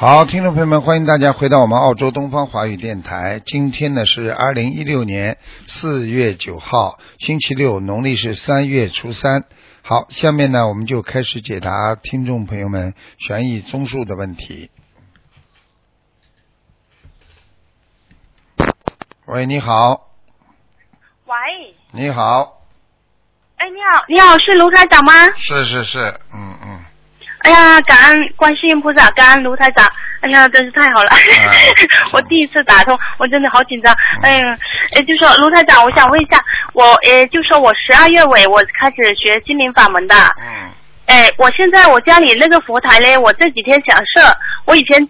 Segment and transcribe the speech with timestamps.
[0.00, 3.42] 好，听众朋友们，欢迎大家回到我们澳洲东方华语电台。
[3.44, 5.36] 今天呢是二零一六年
[5.66, 9.44] 四月九号，星期六，农历是三月初三。
[9.82, 14.70] 好，下面呢我们就开始解答听众朋友们悬疑综述的问题。
[19.26, 20.12] 喂，你好，
[21.26, 21.34] 喂，
[21.92, 22.62] 你好，
[23.56, 25.12] 哎，你好，你好，是卢台长吗？
[25.36, 25.98] 是是是，
[26.32, 26.84] 嗯嗯，
[27.40, 29.86] 哎呀，感恩观世音菩萨，感恩卢台长，
[30.20, 31.10] 哎呀，真是太好了！
[32.12, 33.94] 我第一次打通，我真的好紧张。
[34.22, 34.58] 哎呀，
[34.94, 36.38] 哎，就说卢台长，我想问一下，
[36.74, 40.70] 我呃，就说我十二月尾我开始学心灵法门的，嗯，
[41.06, 45.08] 哎，我现在我家里那个佛台呢，我这几天想设，我以前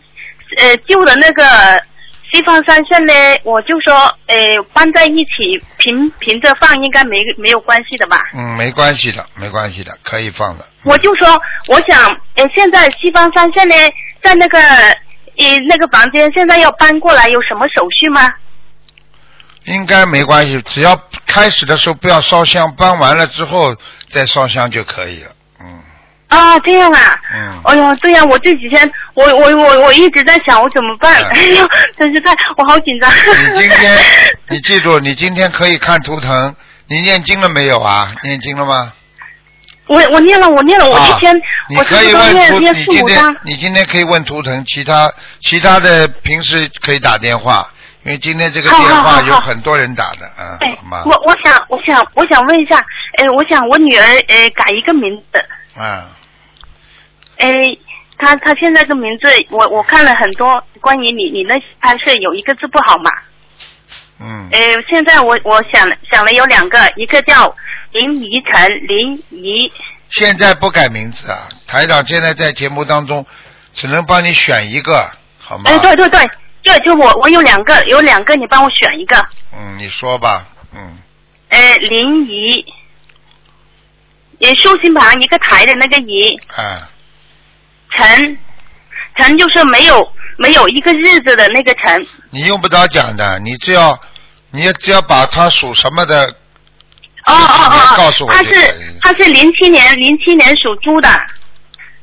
[0.59, 1.43] 呃旧的那个
[2.33, 3.95] 西方三圣呢，我就说
[4.27, 4.37] 呃
[4.73, 8.21] 搬在一起平平着放，应该没没有关系的吧？
[8.35, 10.65] 嗯，没关系的，没关系的，可以放的。
[10.85, 11.29] 我就说，
[11.67, 12.05] 我想，
[12.37, 13.75] 呃，现在西方三圣呢，
[14.23, 18.33] 在那个呃那个房间，现在要搬过来，有什么手续吗？
[19.65, 23.75] 应该没关系，只要开始的时候不要烧香，搬完了之后
[24.09, 25.33] 再烧香就可以了。
[26.31, 27.01] 嗯啊，这样啊。
[27.35, 33.11] 嗯，哎呦，对呀、我这几天，我我我我一直在想我怎么办，嗯 哎呦，真是太，我好紧张。
[33.11, 33.99] 你今天
[34.49, 36.55] 你记住，你今天可以看图腾。
[36.89, 38.13] 你念经了没有啊？
[38.25, 38.93] 念经了吗？
[39.87, 43.37] 我我念了，我念了，我一天、啊、你可以问图，念念你今天四五章。
[43.43, 47.69] 你今天可以问图腾，其他其他的平时可以打电话，
[48.05, 51.03] 因为今天这个电话有很多人打的，啊，哎好吗？
[51.07, 52.77] 我我想我想我想问一下，
[53.19, 55.41] 呃，我想我女儿呃改一个名字，
[55.77, 56.05] 嗯，
[57.41, 57.77] 哎，
[58.19, 63.10] 他他现在的名字，我我看了很多关于你你那拍摄有一个字不好嘛，
[64.21, 67.55] 嗯，哎，现在我我想了想了有两个，一个叫
[67.93, 69.73] 林怡晨，林怡，
[70.11, 73.25] 现在不改名字啊，台长现在在节目当中
[73.72, 75.65] 只能帮你选一个，好吗？
[75.71, 76.21] 哎，对对对，
[76.62, 79.17] 对就我我有两个，有两个你帮我选一个，
[79.57, 80.99] 嗯，你说吧，嗯，
[81.49, 82.65] 哎，林怡，
[84.39, 86.83] 也竖心旁一个台的那个怡，哎，
[87.91, 88.39] 陈，
[89.17, 93.99] 陈就是没有没有一个日子的那个陈，你用不着讲的，你只要
[94.51, 96.27] 你只要把它属什么的，
[97.27, 101.09] 哦哦哦告诉我，他是他是零七年零七年属猪的，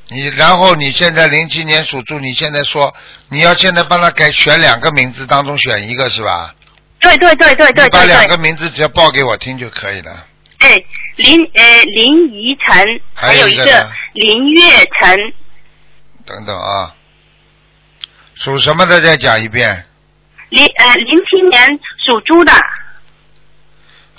[0.10, 2.94] 你然后你现在零七年属猪，你现在说
[3.30, 6.54] 你要现在帮他改选两个名字当中选一个是吧？
[7.00, 10.26] 对对对对对你把两个名字只要报给我听就可以了。
[10.58, 10.76] 哎，
[11.16, 12.84] 林呃林怡晨，
[13.14, 14.62] 还还有一个有一个林月
[15.00, 15.16] 晨，
[16.28, 16.94] 等等啊，
[18.36, 19.86] 属什么的再讲一遍
[20.50, 21.66] 零呃零七年
[22.06, 22.52] 属猪的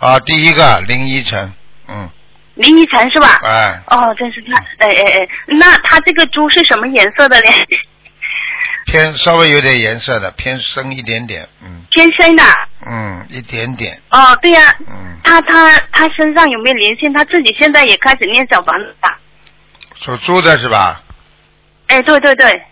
[0.01, 0.19] 啊。
[0.21, 1.53] 第一个林依晨，
[1.87, 2.09] 嗯，
[2.55, 3.39] 林依晨是吧？
[3.43, 7.51] 哎，哦，真是他哎哎哎，那他这个猪是什么颜色的呢？
[8.87, 12.43] 偏稍微有点颜色的，偏深一点点，嗯偏深的。
[12.87, 17.13] 嗯，一点点，哦，对呀、嗯，他他他身上有没有灵性？
[17.13, 19.19] 他自己现在也开始念小房子了。
[19.97, 21.03] 属猪的是吧？
[21.89, 22.63] 哎，对对对，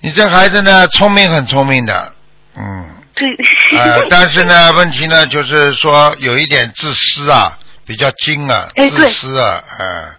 [0.00, 2.14] 你这孩子呢，聪明很聪明的，
[2.56, 3.28] 嗯，对。
[3.78, 10.14] 呃， 但是呢，问题呢，就是说有一点自私啊，比较精啊，自私啊，呃，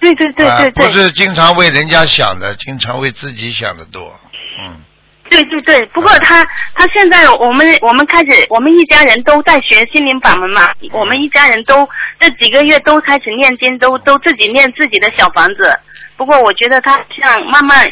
[0.00, 4.18] 对对对啊对对，不是经常为人家想的，经常为自己想的多，
[4.60, 4.80] 嗯，
[5.28, 5.84] 对对对。
[5.86, 6.44] 不过他
[6.74, 11.88] 他现在我们我们开始我们一家人都在学心灵法门嘛，我们一家人都
[12.18, 15.78] 这几个月都开始念经，都都自己念自己的小房子。
[16.16, 17.90] 不过我觉得他像慢慢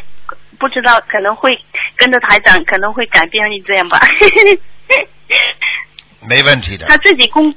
[0.59, 1.59] 不知道可能会
[1.97, 4.01] 跟着台长可能会改变这样吧。
[6.27, 6.87] 没问题的。
[6.87, 7.55] 他自己工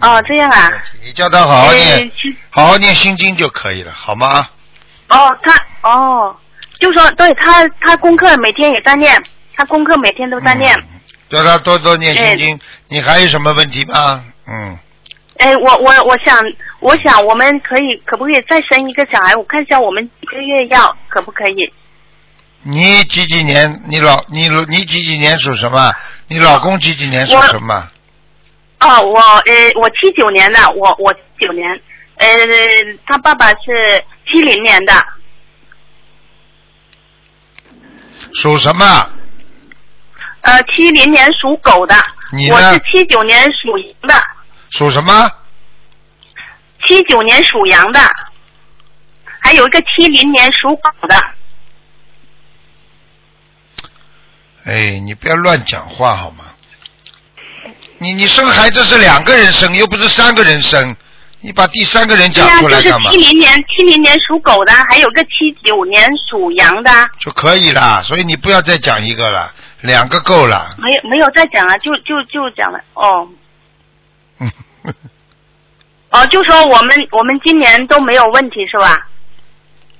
[0.00, 0.70] 哦这样啊。
[1.04, 2.10] 你叫他好好念
[2.50, 4.48] 好好念心经就可以了，好吗？
[5.08, 5.54] 哦，他
[5.88, 6.36] 哦，
[6.78, 9.20] 就说对他他功课每天也在念，
[9.54, 10.74] 他功课每天都在念。
[10.76, 10.84] 嗯
[11.30, 12.58] 叫他多多念心经。
[12.88, 14.24] 你还有什么问题吗？
[14.46, 14.78] 嗯，
[15.36, 16.38] 哎，我我我想
[16.80, 19.34] 我想我们可以可不可以再生一个小孩？
[19.34, 21.70] 我看一下我们几个月要可不可以？
[22.62, 23.82] 你几几年？
[23.88, 25.92] 你老你你几几年属什么？
[26.28, 27.90] 你老公几几年属什么？
[28.80, 31.68] 哦，我呃我七九年的，我我九年，
[32.16, 32.26] 呃
[33.04, 34.02] 他爸爸是
[34.32, 34.94] 七零年的，
[38.34, 39.10] 属什么？
[40.42, 41.96] 呃七零年属狗的，
[42.32, 44.14] 你呢我是七九年属羊的，
[44.70, 45.30] 属什么？
[46.86, 48.00] 七九年属羊的，
[49.40, 51.16] 还有一个七零年属狗的。
[54.64, 56.44] 哎，你不要乱讲话好吗？
[57.98, 60.94] 你你生孩子是两个人生，又不是三个人生，
[61.40, 63.18] 你把第三个人讲出来干嘛七？
[63.18, 66.90] 零年七零年属狗的，还有个七九年属羊的，
[67.20, 69.52] 就可以了，所以你不要再讲一个了，
[69.82, 70.74] 两个够了。
[70.78, 73.28] 没有没有再讲了，就就就讲了哦。
[76.10, 79.08] 哦，就说我们我们今年都没有问题是吧？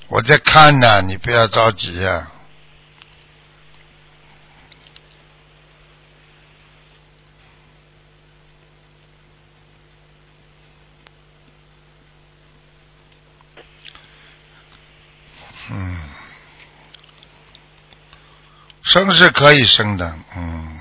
[0.09, 2.33] 我在看呢，你不要着急啊。
[15.71, 15.99] 嗯，
[18.89, 20.81] 生是可以生的，嗯，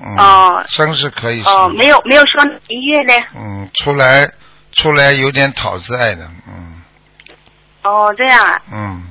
[0.00, 3.12] 嗯，哦生是可以生哦，没有没有说一月呢。
[3.34, 4.30] 嗯，出来
[4.72, 6.80] 出来有点讨债的，嗯
[7.82, 8.62] 哦，这样啊。
[8.72, 9.02] 嗯，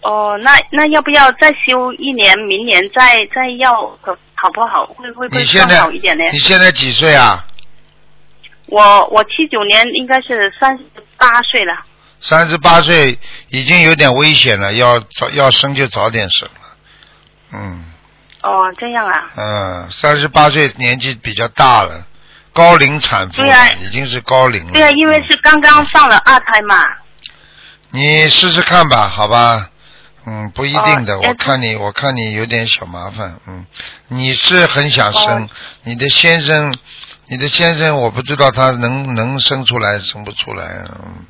[0.00, 4.86] 哦，那那要不要再休一年，明年再再要可好不好？
[4.86, 6.24] 会会不会现在好一点呢？
[6.32, 7.44] 你现在几岁啊？
[8.66, 10.84] 我我七九年应该是三十
[11.18, 11.74] 八岁了。
[12.20, 13.18] 三十八岁
[13.48, 16.59] 已经有点危险了，要早要生就早点生了。
[17.52, 17.84] 嗯
[18.42, 19.30] 哦，这样啊。
[19.36, 22.06] 嗯，三十八岁年纪比较大了，
[22.52, 24.72] 高龄产妇了，对啊已经是高龄了。
[24.72, 26.82] 对啊，因为是刚刚上了二胎嘛。
[27.90, 29.68] 你试试看吧，好吧？
[30.26, 33.40] 嗯，不一定的，哦我看你，我看你有点小麻烦。
[33.46, 33.66] 嗯，
[34.08, 35.48] 你是很想生，哦
[35.84, 36.74] 你的先生，
[37.26, 40.84] 你的先生，我不知道他能能生出来，生不出来。
[40.88, 41.24] 嗯，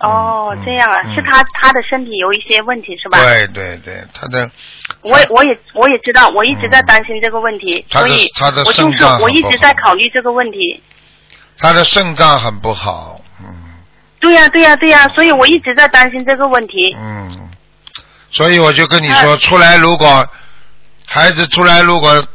[0.00, 3.18] 哦嗯，这样啊，嗯是他他的身体有一些问题是吧？
[3.24, 4.48] 对对对，他的
[5.02, 10.82] 我也我也我也知道，我一直在担心这个问题，所以他的我就是肾脏我一直在考虑这个问题。
[11.58, 13.20] 他的肾脏很不好。
[13.40, 13.46] 嗯
[14.18, 16.96] 对呀、对呀、对呀、所以我一直在担心这个问题。
[16.98, 17.48] 嗯，
[18.30, 20.26] 所以我就跟你啊说，出来如果
[21.06, 22.26] 孩子出来如果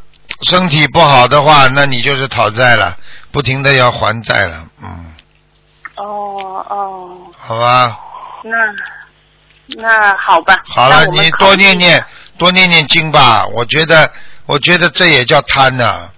[0.44, 2.98] 身体不好的话，那你就是讨债了，
[3.32, 4.64] 不停的要还债了。
[4.82, 5.11] 嗯，
[5.98, 7.98] 哦哦，好吧。
[8.44, 8.58] 那
[9.82, 10.56] 那好吧。
[10.66, 12.04] 好了，你多念念，
[12.38, 13.46] 多念念经吧。
[13.48, 14.12] 我觉得，
[14.46, 16.10] 我觉得这也叫贪呐、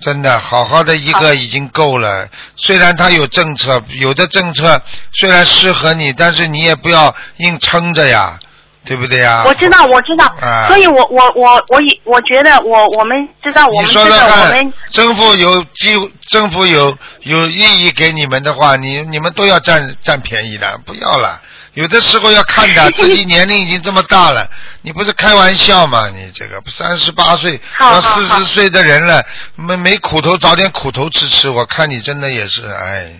[0.00, 2.28] 真的，好好的一个已经够了。
[2.56, 4.80] 虽然他有政策，有的政策
[5.14, 8.38] 虽然适合你，但是你也不要硬撑着呀，
[8.86, 9.42] 对不对呀？
[9.44, 21.40] 我知道，我知道，啊所以我我我我以我觉得我我们知道，我们知道我们，政府有机，政府有有意义给你们的话，你你们都要占占便宜的，不要了。
[21.74, 24.48] 有的时候要看的， 自己年龄已经这么大了，
[24.80, 26.08] 你不是开玩笑吗？
[26.08, 29.22] 你这个三十八岁要四十岁的人了，
[29.56, 33.12] 没没苦头找点苦头吃吃，我看你真的也是，哎，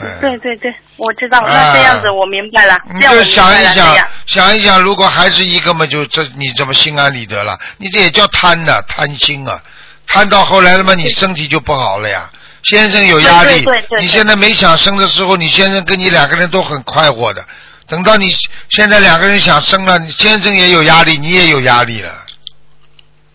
[0.00, 1.40] 哎，对对对，我知道。
[1.40, 7.58] 啊那这样子我明白了，你就想一想，想一想，如果还是一个嘛，就这你怎么心安理得了？
[7.78, 9.60] 你这也叫贪呐、贪心啊！
[10.06, 12.30] 贪到后来了嘛，你身体就不好了呀。
[12.64, 13.64] 先生有压力，
[14.00, 17.44] 你现在没想生的时候，你先生跟你两个人都很快活的。
[17.86, 18.28] 等到你
[18.68, 22.12] 现在两个人想生了，你先生也有压力，你也有压力了。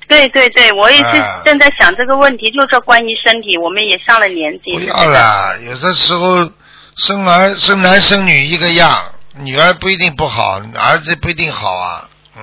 [0.08, 4.74] 对对对，我也是啊正在想这个问题，就是说关于身体，我们也上了年纪。
[4.74, 6.50] 不要啦，有的时候
[6.98, 9.04] 生儿生男生女一个样，
[9.38, 12.08] 女儿不一定不好，儿子不一定好啊。
[12.38, 12.42] 嗯。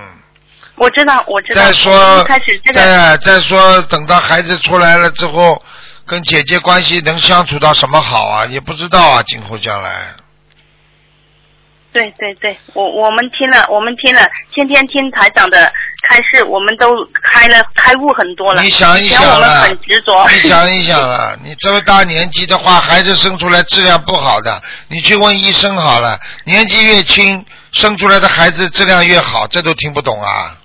[0.75, 1.61] 我知道，我知道。
[1.61, 5.63] 再说一开始这个，再再说，等到孩子出来了之后，
[6.05, 8.45] 跟姐姐关系能相处到什么好啊？
[8.47, 10.15] 也不知道啊，今后将来。
[11.93, 14.21] 对对对，我我们听了，我们听了，
[14.53, 15.71] 天天听台长的
[16.09, 16.87] 开示，我们都
[17.21, 18.61] 开了开悟很多了。
[18.63, 20.27] 你想一想我们很执着。
[20.29, 26.19] 你想一想啊， 你这么大年纪的话，孩子生出来质量不好的，你去问医生好了。
[26.45, 30.57] 年纪越轻，生出来的孩子质量越好，这都听不懂啊！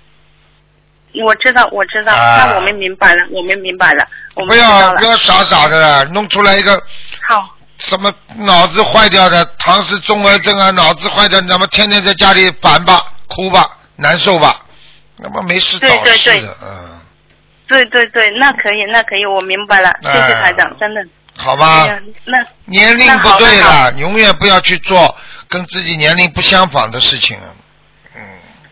[1.25, 5.03] 我知道，我知道，啊那我们明白了，我们明白了，我不们不要不。
[5.05, 6.81] 要傻傻的了，弄出来一个
[7.27, 14.59] 好，什么脑子坏掉的唐氏综合症啊，脑子坏掉，那么天天在家里烦吧、哭吧、难受吧，
[15.17, 16.99] 那么没事找对对对事的，嗯，
[17.67, 21.01] 对对对，那可以，那可以，我明白了，谢谢哎台长，真的。
[21.37, 21.85] 好吧。
[21.85, 22.01] 哎？
[22.25, 25.15] 那年龄不对了，永远不要去做
[25.47, 27.37] 跟自己年龄不相仿的事情。
[27.37, 27.47] 啊。
[28.13, 28.21] 嗯，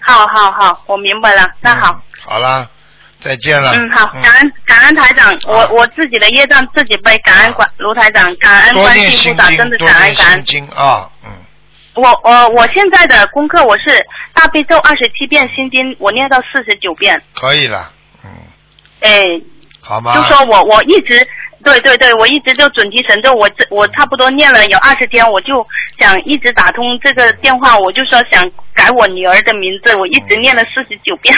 [0.02, 1.94] 好好好，我明白了，那好。
[1.94, 2.68] 嗯，好啦，
[3.22, 3.74] 再见了。
[3.76, 10.46] 嗯，好，感恩感恩台长，我我自己的业障自己背，感恩管卢台长，感恩多观音菩萨，真，的感恩感恩心。
[10.46, 11.32] 经啊，嗯，
[11.96, 17.92] 我我我现在的功课我是大悲咒二十七遍，心经我念到四十九遍，可以了，
[18.24, 18.30] 嗯，
[19.02, 19.42] 哎，
[19.82, 20.14] 好吗？
[20.14, 21.28] 就说我我一直
[21.68, 25.68] 对对对，我一直就准提神咒，我这我差不多念了有二十天，我就
[26.00, 31.36] 想一直打通这个电话，我就说想改我女儿的名字，我一直念了四十九遍，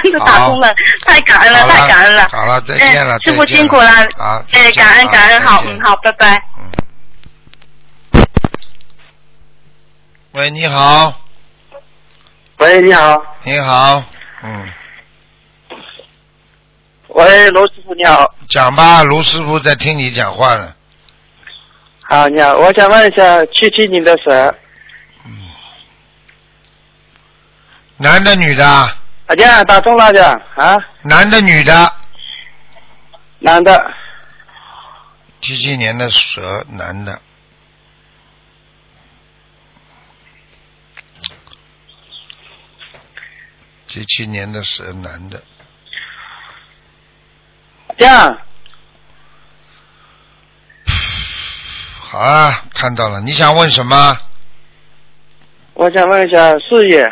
[0.00, 0.72] 真的打通了，
[1.04, 2.28] 太感恩了，太感恩了。
[2.30, 3.90] 好了，再见了，嗯，师傅辛苦了。
[4.16, 6.40] 好，哎，感恩啊感恩，好，嗯，好，拜拜。
[8.12, 8.24] 嗯。
[10.32, 11.12] 喂，你好，
[12.58, 13.20] 喂，你好。
[13.42, 14.04] 你好，
[14.44, 14.68] 嗯，
[17.16, 18.34] 喂，罗师傅你好。
[18.50, 20.74] 讲吧，卢师傅在听你讲话呢。
[22.02, 24.54] 好，你好，我想问一下，七七年的蛇，
[25.24, 25.48] 嗯
[27.96, 28.64] 男的女的？
[29.28, 31.90] 阿姐打中了的啊，男的女的？
[33.38, 33.94] 男的，
[35.40, 37.18] 七七年的蛇，男的。
[43.86, 45.42] 七七年的蛇，男的。
[47.96, 48.38] 这样。
[52.00, 53.20] 好啊，看到了。
[53.20, 54.16] 你想问什么？
[55.74, 57.04] 我想问一下事业，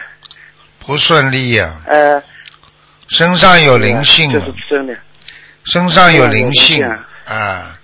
[0.78, 2.22] 不顺利呀、呃，
[3.08, 4.32] 身上有灵性啊。
[4.32, 4.96] 就是真的
[5.66, 6.82] 身上有灵性
[7.26, 7.78] 啊，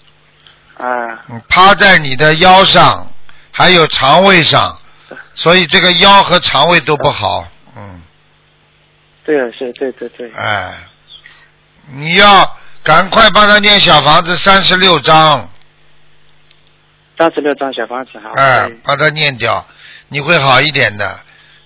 [0.78, 3.12] 啊，嗯趴在你的腰上，
[3.52, 4.80] 还有肠胃上，
[5.34, 7.46] 所以这个腰和肠胃都不好。
[7.76, 8.02] 嗯，
[9.24, 10.72] 对啊是，对对对，哎，
[11.92, 15.48] 你要赶快帮他念小房子三十六章，
[17.18, 19.66] 三十六章小房子哈，哎对，把它念掉，
[20.08, 21.20] 你会好一点的。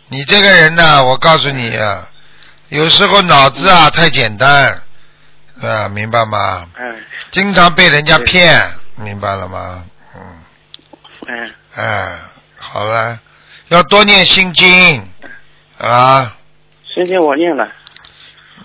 [0.08, 2.08] 你这个人呢，我告诉你啊，
[2.68, 4.82] 有时候脑子啊太简单，
[5.62, 6.68] 啊，明白吗？
[6.78, 7.04] 嗯。
[7.30, 9.84] 经常被人家骗，明白了吗？
[10.16, 10.20] 嗯，
[11.26, 11.50] 哎，
[11.82, 12.18] 哎，
[12.58, 13.18] 好了，
[13.68, 15.08] 要多念心经
[15.78, 16.36] 啊，
[16.92, 17.68] 心经我念了，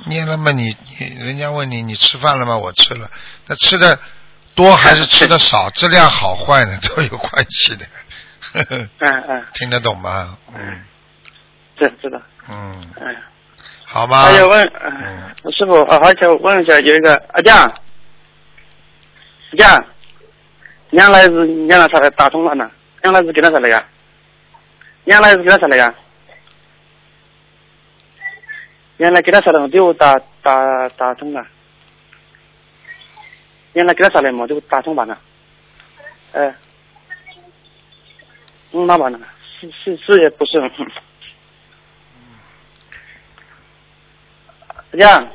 [0.05, 0.88] 念了嘛你你
[1.19, 2.57] 人家问你你吃饭了吗？
[2.57, 3.09] 我吃了，
[3.47, 3.97] 那吃的
[4.55, 7.85] 多还是吃的少，质量好坏呢都有关系的，
[8.69, 10.37] 嗯嗯，听得懂吗？
[10.55, 10.83] 嗯
[11.77, 13.15] 这知道，嗯，嗯，
[13.85, 14.23] 好吧？
[14.23, 19.85] 还有问，嗯呃师傅，呃，而且问一下，有一个阿酱，阿酱，
[20.89, 22.69] 原来是原来啥来打通了呢？
[23.03, 23.81] 原来是给他啥来呀？
[25.05, 25.93] 原来是给他啥来呀？
[28.97, 31.45] 原来给他啥了，就打打打通了。
[33.73, 35.17] 原来给他啥来嘛，就打通完了。
[36.33, 36.55] 哎，
[38.71, 39.19] 嗯，那完了，
[39.59, 40.71] 是是是也不是。
[44.91, 45.27] 这样，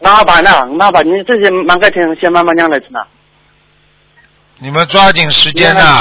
[0.00, 3.00] 那完了，那吧，你这些忙个天，先慢慢讲来着呢。
[4.58, 6.00] 你们抓紧时间呐、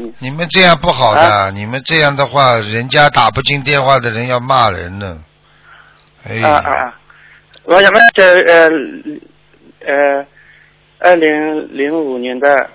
[0.00, 0.10] 你？
[0.30, 5.22] 们这样不好的，啊你们这样的话，人家打不进电话的人要骂人呢。
[6.24, 6.40] 哎！
[7.64, 8.68] 我想问这呃
[9.86, 10.26] 呃，
[10.98, 12.70] 二零零五年的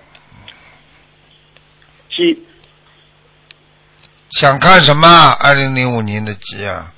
[2.10, 2.46] 鸡
[4.32, 5.08] 想看什么？
[5.40, 6.94] 二零零五年的鸡啊，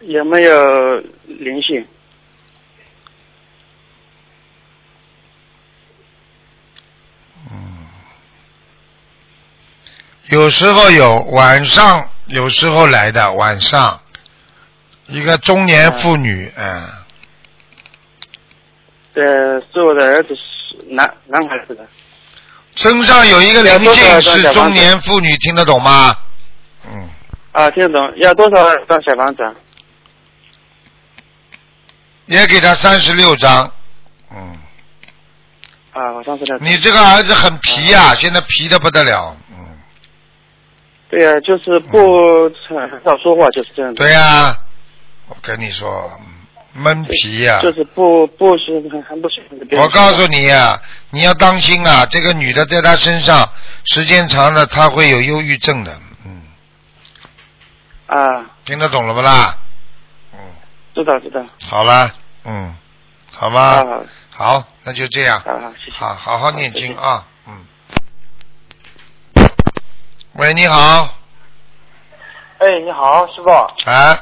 [0.00, 1.86] 有没有灵性？
[7.50, 7.86] 嗯，
[10.28, 14.00] 有时候有晚上，有时候来的晚上，
[15.10, 16.88] 一个中年妇女，嗯，
[19.14, 21.84] 呃，是我的儿子，是男男孩子的。
[22.76, 26.14] 身上有一个灵要多少性，是中年妇女，听得懂吗？
[26.88, 27.08] 嗯，
[27.52, 28.18] 啊，听得懂？
[28.18, 29.52] 要多少张小房子啊？
[32.26, 33.68] 也给他三十六张，
[34.30, 34.56] 嗯，
[35.92, 36.56] 啊，我上次的。
[36.60, 39.76] 你这个儿子很皮呀、现在皮的不得了，嗯，
[41.08, 43.98] 对呀、就是不很少说话，就是这样子。
[43.98, 44.56] 对呀、
[45.30, 46.26] 我跟你说，嗯
[46.72, 52.06] 闷皮呀、就是不不是很很不喜欢跟别人我告诉你呀、你要当心啊！
[52.06, 53.48] 这个女的在她身上
[53.86, 55.98] 时间长了，她会有忧郁症的。
[56.24, 56.42] 嗯，
[58.06, 59.58] 啊，听得懂了不啦？
[60.32, 60.38] 嗯，
[60.94, 61.44] 知道知道。
[61.68, 62.76] 好啦，嗯，
[63.32, 63.84] 好啊吗？
[64.30, 65.40] 好好，那就这样。
[65.40, 65.96] 好好，谢谢。
[65.96, 67.26] 好，好好念经啊。
[67.48, 67.66] 嗯。
[70.34, 71.18] 喂，你好，
[72.58, 73.50] 哎，你好，师傅。
[73.90, 74.16] 啊，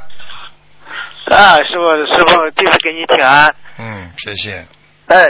[1.35, 3.55] 啊，师傅，师傅，弟子给你请安。
[3.79, 4.65] 嗯，谢谢。
[5.07, 5.27] 哎，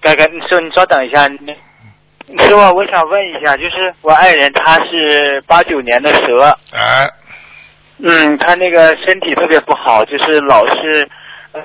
[0.00, 7.08] 刚刚你说你稍等一下，你师傅，我想问一下，就是我爱人他是八九年的蛇，哎，
[7.98, 11.08] 嗯，他那个身体特别不好，就是老是，
[11.52, 11.60] 呃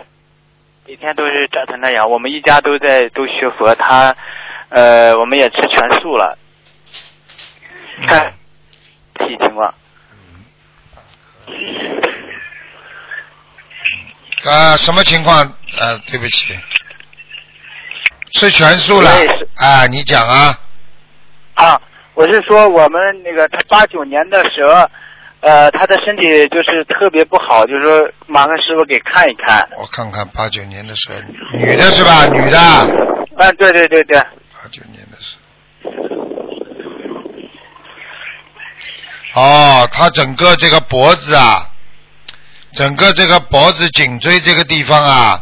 [0.87, 2.09] 每天都是长成那样。
[2.09, 4.15] 我们一家都在都学佛，他，
[4.69, 6.37] 呃，我们也吃全素了，
[8.07, 8.31] 看
[9.19, 9.73] 嗯，体情况。
[14.45, 15.37] 啊，什么情况？
[15.79, 16.53] 呃，对不起，
[18.33, 19.09] 吃全素了。
[19.55, 20.57] 啊，你讲啊。
[21.55, 21.81] 啊，
[22.13, 24.89] 我是说我们那个他八九年的蛇，
[25.41, 29.67] 呃，他的身体就是特别不好，就是说麻烦师傅给看一看。
[29.77, 31.11] 我看看八九年的蛇，
[31.53, 32.25] 女的是吧？
[32.27, 32.59] 女的。
[32.59, 35.37] 啊，对对对对，八九年的蛇。
[39.33, 41.69] 哦，他整个这个脖子啊，
[42.77, 45.41] 整个这个脖子、颈椎这个地方啊，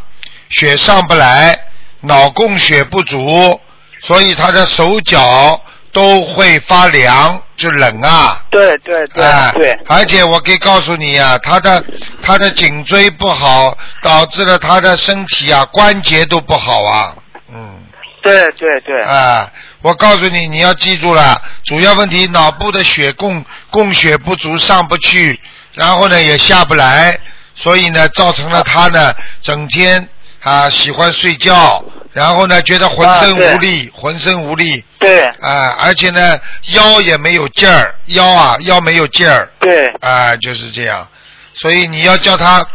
[0.52, 1.60] 血上不来，
[2.00, 3.60] 脑供血不足，
[4.00, 5.62] 所以他的手脚
[5.92, 8.42] 都会发凉，就冷啊。
[8.50, 11.84] 对对对哎，对，而且我可以告诉你啊，他的
[12.24, 17.16] 他的颈椎不好，导致了他的身体啊关节都不好啊，
[17.54, 17.84] 嗯，
[18.24, 19.52] 对对对，啊，
[19.82, 25.38] 我告诉你，你要记住了，主要问题脑部的血供供血不足，上不去，
[25.76, 27.18] 然后呢也下不来，
[27.54, 30.08] 所以呢造成了他呢整天
[30.42, 34.84] 啊喜欢睡觉，然后呢觉得浑身无力，浑身无力。
[34.98, 36.40] 对啊，而且呢，
[36.74, 41.08] 腰也没有劲儿，腰啊腰没有劲儿，对啊，就是这样。
[41.54, 42.66] 所以你要叫他，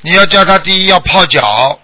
[0.00, 1.78] 你要叫他第一要泡脚，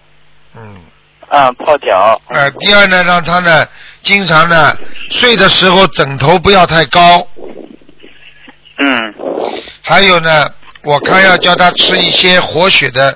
[0.55, 0.81] 嗯，
[1.29, 2.21] 啊，泡脚。
[2.27, 3.65] 呃，第二呢，让他呢
[4.03, 4.77] 经常呢
[5.09, 7.25] 睡的时候枕头不要太高，
[8.77, 9.13] 嗯
[9.87, 10.49] 还有呢，
[10.81, 13.15] 我看要叫他吃一些活血的、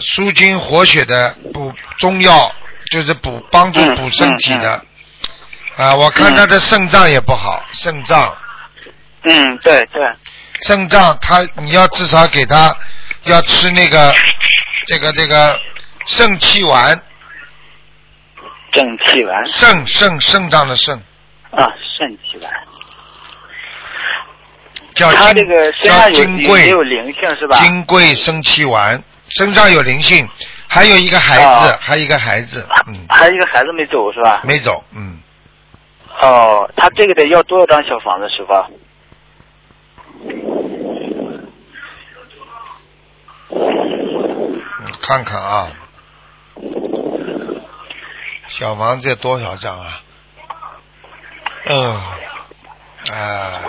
[0.00, 2.50] 舒筋活血的补中药，
[2.90, 4.82] 就是补帮助嗯补身体的。
[5.76, 8.34] 啊，我看他的肾脏也不好，肾脏。
[9.24, 10.02] 嗯，对对，
[10.62, 12.74] 肾脏他你要至少给他
[13.24, 14.14] 要吃那个
[14.86, 15.60] 这个这个
[16.06, 16.98] 肾气丸，
[18.72, 20.96] 正气丸肾肾肾脏的肾
[21.50, 22.50] 啊，肾气丸。
[25.00, 27.56] 叫他这个身叫上有金桂也有灵性是吧？
[27.56, 30.28] 金贵生气丸，身上有灵性，
[30.68, 34.42] 还有一个孩子，啊还有一个孩子，嗯，还有一个孩子没走是吧？
[34.44, 35.18] 没走，嗯，
[36.20, 38.52] 哦，他这个得要多少张小房子，师傅？
[44.82, 45.68] 嗯看看啊，
[48.48, 50.00] 小房子有多少张啊？
[51.64, 51.92] 嗯，
[53.12, 53.60] 啊，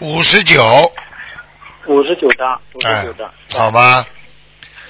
[0.00, 0.92] 五十九，
[1.86, 4.06] 五十九张，五十哎九张。，好吗？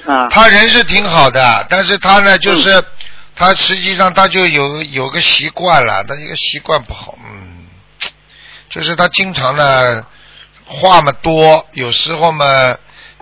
[0.07, 0.29] 啊。
[0.29, 2.83] 他人是挺好的，但是他呢，就是、
[3.35, 7.67] 他实际上他就有有个习惯了，他一个习惯不好，嗯，
[8.69, 10.07] 就是他经常呢
[10.67, 12.45] 话嘛多，有时候嘛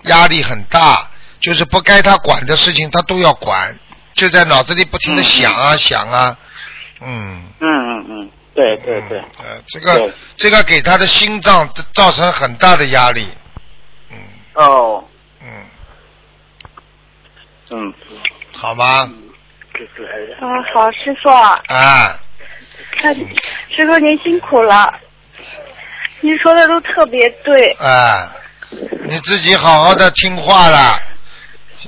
[0.03, 3.77] 压力很大，就是不该他管的事情他都要管，
[4.13, 6.37] 就在脑子里不停的想啊、想啊，
[7.01, 7.43] 嗯。
[7.59, 13.27] 嗯嗯嗯，对对对，呃，这个这个给他的心脏造成很大的压力，
[14.09, 14.17] 嗯。
[14.55, 15.03] 哦，
[15.43, 15.47] 嗯，
[17.69, 17.93] 嗯，
[18.51, 19.07] 好吗？
[20.41, 22.17] 啊，好，师傅，啊，
[23.03, 24.91] 那师傅您辛苦了，
[26.21, 27.69] 您说的都特别对。
[27.73, 28.33] 啊，
[29.03, 30.99] 你自己好好的听话了，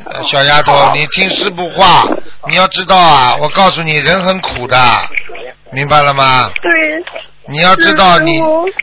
[0.06, 2.04] 呃小丫头，你听师傅话，
[2.48, 4.78] 你要知道啊，我告诉你，人很苦的，
[5.72, 6.52] 明白了吗？
[6.62, 6.72] 对，
[7.48, 8.40] 你要知道你，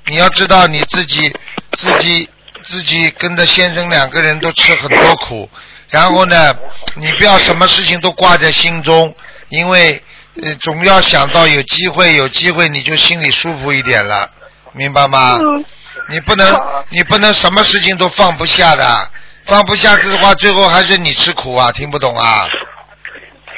[0.07, 1.33] 你要知道你自己
[1.72, 2.29] 自己
[2.62, 5.49] 自己跟着先生两个人都吃很多苦，
[5.90, 6.55] 然后呢，
[6.94, 9.14] 你不要什么事情都挂在心中，
[9.49, 10.03] 因为
[10.42, 14.31] 呃总要想到有机会，有机会你就心里舒服一点了，
[14.72, 15.38] 明白吗？
[15.40, 15.64] 嗯，
[16.09, 19.11] 你不能你不能什么事情都放不下的，
[19.44, 22.49] 放不下的话，最后还是你吃苦啊，听不懂啊？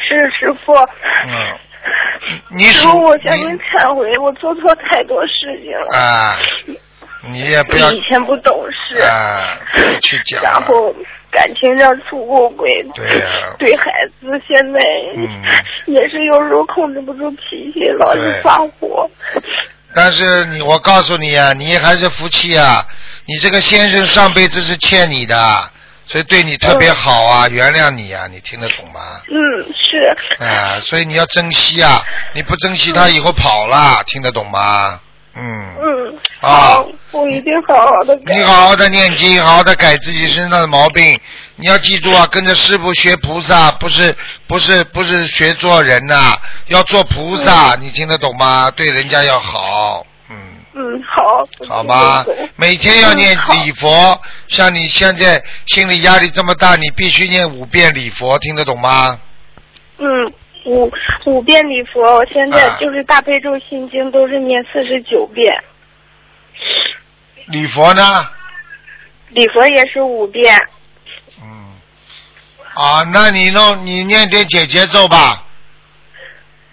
[0.09, 0.73] 是师傅。
[1.27, 1.59] 嗯，
[2.57, 5.99] 你说，我向你您忏悔，我做错太多事情了。
[5.99, 6.39] 啊，
[7.31, 9.59] 你也不要以前不懂事，啊，
[10.03, 10.43] 去讲。
[10.43, 10.95] 然后
[11.31, 13.27] 感情上出过轨，对呀
[13.59, 14.81] 对孩子现在
[15.17, 15.29] 嗯
[15.93, 19.09] 也是有时候控制不住脾气，老是发火。
[19.95, 22.87] 但是你，我告诉你啊，你还是夫妻啊！
[23.25, 25.37] 你这个先生上辈子是欠你的，
[26.09, 29.21] 所以对你特别好啊，原谅你啊，你听得懂吗？
[29.29, 29.37] 嗯，
[29.75, 30.45] 是。
[30.45, 32.03] 啊，所以你要珍惜啊！
[32.35, 35.01] 你不珍惜他以后跑了，听得懂吗？
[35.35, 35.75] 嗯。
[35.81, 38.35] 嗯，啊好，我一定好好的改。
[38.35, 41.21] 你好好的念经，好好的改自己身上的毛病。
[41.57, 44.17] 你要记住啊，跟着师傅学菩萨，不是
[44.47, 48.71] 不是不是学做人呐、要做菩萨，你听得懂吗？
[48.71, 50.07] 对人家要好，
[50.79, 50.95] 嗯。
[50.95, 51.49] 嗯，好。
[51.69, 52.25] 好吗？
[52.57, 59.19] 每天要念礼佛，像你现在心理压力这么大，你必须念五遍礼佛，听得懂吗？
[59.99, 60.33] 嗯，
[60.67, 60.89] 五
[61.27, 65.53] 五遍礼佛，我现在啊就是大悲咒心经都是念四十九遍，
[67.47, 68.31] 礼佛呢？
[69.31, 70.57] 礼佛也是五遍。
[71.43, 71.75] 嗯。
[72.75, 75.45] 啊，那你弄你念点姐姐咒吧。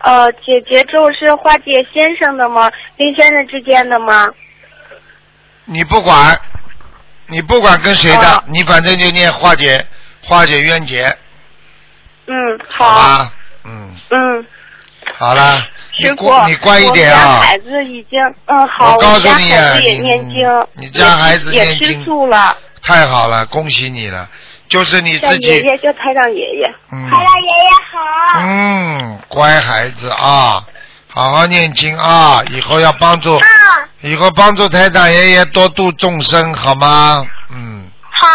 [0.05, 2.71] 呃，解结咒是化解先生的吗？
[2.95, 4.29] 跟先生之间的吗？
[5.65, 6.39] 你不管，
[7.25, 9.83] 你不管跟谁的，哦你反正就念化解
[10.23, 11.05] 化解冤结，
[12.27, 12.35] 嗯，
[12.69, 13.33] 好吧？
[13.63, 14.45] 嗯，嗯，
[15.15, 15.65] 好了，
[15.99, 17.47] 你乖你乖一点啊我家！
[17.47, 24.29] 孩子已经，嗯，好，我告诉家你啊孩子也你念经，你家孩子也吃素了，太好了，恭喜你了，
[24.67, 26.75] 就是你自己，爷爷，叫台长爷爷。
[26.91, 28.39] 嗯台长爷爷好。
[28.39, 30.63] 嗯，乖孩子啊，
[31.07, 33.39] 好好念经啊，以后要帮助，
[34.01, 37.25] 以后帮助台长爷爷多度众生，好吗？
[37.51, 38.27] 嗯好。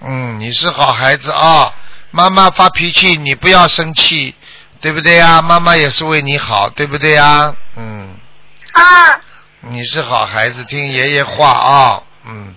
[0.00, 1.72] 嗯，你是好孩子啊，
[2.10, 4.34] 妈妈发脾气你不要生气，
[4.80, 5.42] 对不对呀？
[5.42, 7.52] 妈妈也是为你好，对不对呀？
[7.76, 8.16] 嗯，
[8.72, 9.20] 啊
[9.60, 12.54] 你是好孩子，听爷爷话啊，嗯，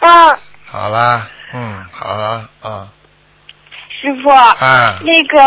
[0.00, 2.88] 啊，好啦，嗯，好了啊，
[4.00, 4.30] 师傅。
[4.30, 5.40] 啊，那个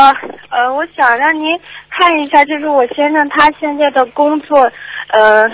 [0.50, 4.72] 呃，我想让您看一下，就是我先生他现在的工作
[5.10, 5.48] 呃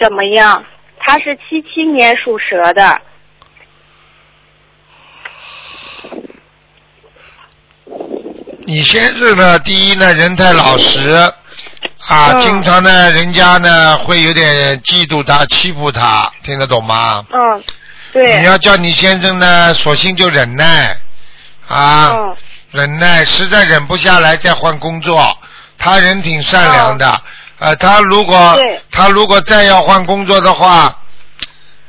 [0.00, 0.64] 怎么样？
[1.00, 3.00] 他是七七年属蛇的。
[8.66, 11.10] 你先生呢，第一呢，人太老实
[12.08, 17.24] 啊，嗯经常呢，人家呢会有点嫉妒他、欺负他，听得懂吗？
[17.32, 17.62] 嗯，
[18.22, 18.40] 对。
[18.40, 20.96] 你要叫你先生呢，索性就忍耐
[21.68, 22.36] 啊，嗯
[22.70, 25.38] 忍耐，实在忍不下来再换工作。
[25.78, 27.22] 他人挺善良的，
[27.58, 28.58] 呃，他如果
[28.90, 30.98] 他如果再要换工作的话，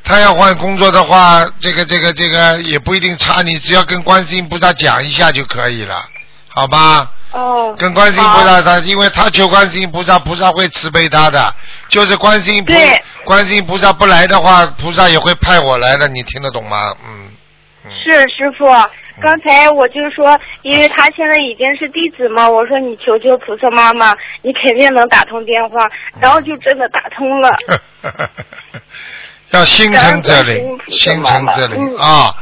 [0.03, 6.07] 他要换工作的话，这个这个这个也不一定差，你只要跟观世音菩萨讲一下就可以了，
[6.49, 7.11] 好吧？
[7.31, 7.75] 哦。
[7.77, 11.53] 跟观世音菩萨他，因为他求观世音菩萨，菩萨会慈悲他的。
[11.89, 16.95] 就是观世音菩对观世音菩萨不来的话，菩萨也会派我来的，你听得懂吗？
[17.03, 17.25] 嗯。
[17.85, 18.65] 嗯是师傅，
[19.21, 25.89] 刚才我就说，因为他现在已经是弟子嘛，我说你求求菩萨妈妈，你肯定能打通电话，
[26.19, 27.49] 然后就真的打通了。
[29.51, 32.35] 要心诚则灵，心诚则灵啊！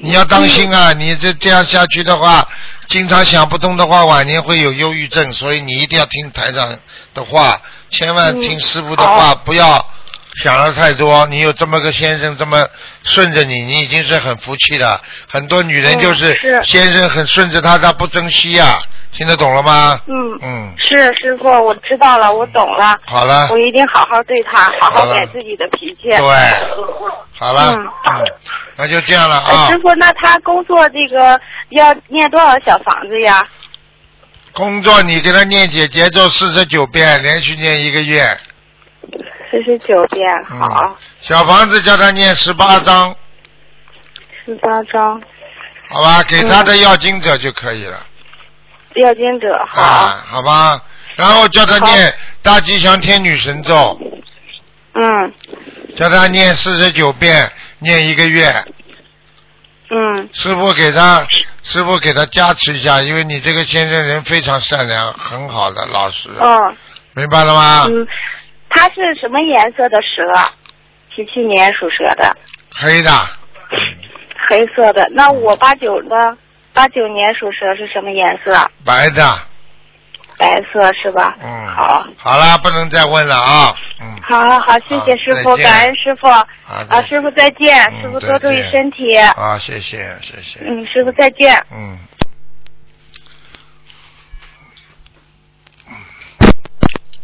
[0.00, 0.94] 你要当心啊！
[0.94, 2.46] 你这这样下去的话，
[2.88, 6.78] 经常想不通的话，晚年会有忧郁症，所以你一定要听台长
[7.14, 9.88] 的话，千万听师傅的话，不要
[10.42, 11.26] 想的太多。
[11.26, 12.66] 你有这么个先生这么
[13.02, 15.00] 顺着你，你已经是很福气了。
[15.28, 18.78] 很多女人就是先生很顺着她，她不珍惜呀、
[19.12, 20.00] 听得懂了吗？
[20.06, 22.98] 嗯，嗯，是师傅，我知道了，我懂了。
[23.04, 26.08] 好了我一定好好对他，好好改自己的脾气。
[26.08, 26.18] 对，
[27.38, 28.24] 好了，嗯嗯，
[28.76, 29.70] 那就这样了呃啊。
[29.70, 33.42] 师傅，那他工作这个要念多少小房子呀？
[34.52, 38.38] 工作你给他念解节奏四十九遍，连续念一个月。
[39.54, 43.14] 四十九遍，嗯好，小房子叫他念十八章，
[44.44, 45.22] 十八章。
[45.88, 46.20] 好吧？
[46.24, 48.00] 给他的要经者就可以了。
[48.96, 50.80] 要经者，好，啊，好吧。
[51.14, 52.12] 然后叫他念
[52.42, 53.96] 大吉祥天女神咒，
[54.94, 55.32] 嗯
[55.94, 58.52] 叫他念四十九遍，念一个月。
[59.90, 61.24] 嗯，师傅给他，
[61.62, 66.76] 师傅给他加持一下，因为你这个先生人非常善良，很好的老师，嗯
[67.12, 67.86] 明白了吗？
[67.88, 68.04] 嗯，
[68.74, 70.50] 他是什么颜色的蛇？
[71.14, 72.36] 七七年属蛇的，
[72.72, 73.10] 黑的，
[74.48, 75.08] 黑色的。
[75.12, 76.36] 那我八九呢，
[76.72, 78.68] 八九年属蛇是什么颜色？
[78.84, 79.22] 白的，
[80.36, 81.36] 白色是吧？
[81.40, 81.66] 嗯。
[81.68, 84.20] 好，好了，不能再问了啊，嗯。
[84.24, 86.26] 好好好，谢谢师傅，感恩师傅。
[86.26, 86.44] 啊
[86.90, 89.16] 啊，师傅再见，嗯师傅多注意身体。
[89.16, 90.58] 啊，谢谢谢谢。
[90.66, 91.56] 嗯，师傅再见。
[91.70, 91.96] 嗯。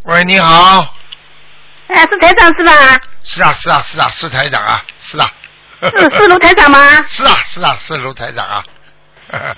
[0.05, 0.95] 喂，你好。
[1.95, 2.73] 哎，是台长是吧？
[3.25, 5.27] 是啊，是啊，是啊，是台长啊，是啊。
[5.83, 6.79] 是是卢台长吗？
[7.09, 8.63] 是啊，是啊，是卢台长啊。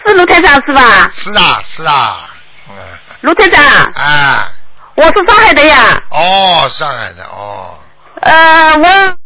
[0.07, 1.11] 是卢台长是吧？
[1.17, 2.31] 是啊，是啊。
[2.69, 2.75] 嗯。
[3.23, 3.63] 卢台长，
[3.95, 4.49] 哎，
[4.95, 6.01] 我是上海的呀。
[6.11, 7.79] 哦，上海的哦。
[8.23, 9.17] 呃，我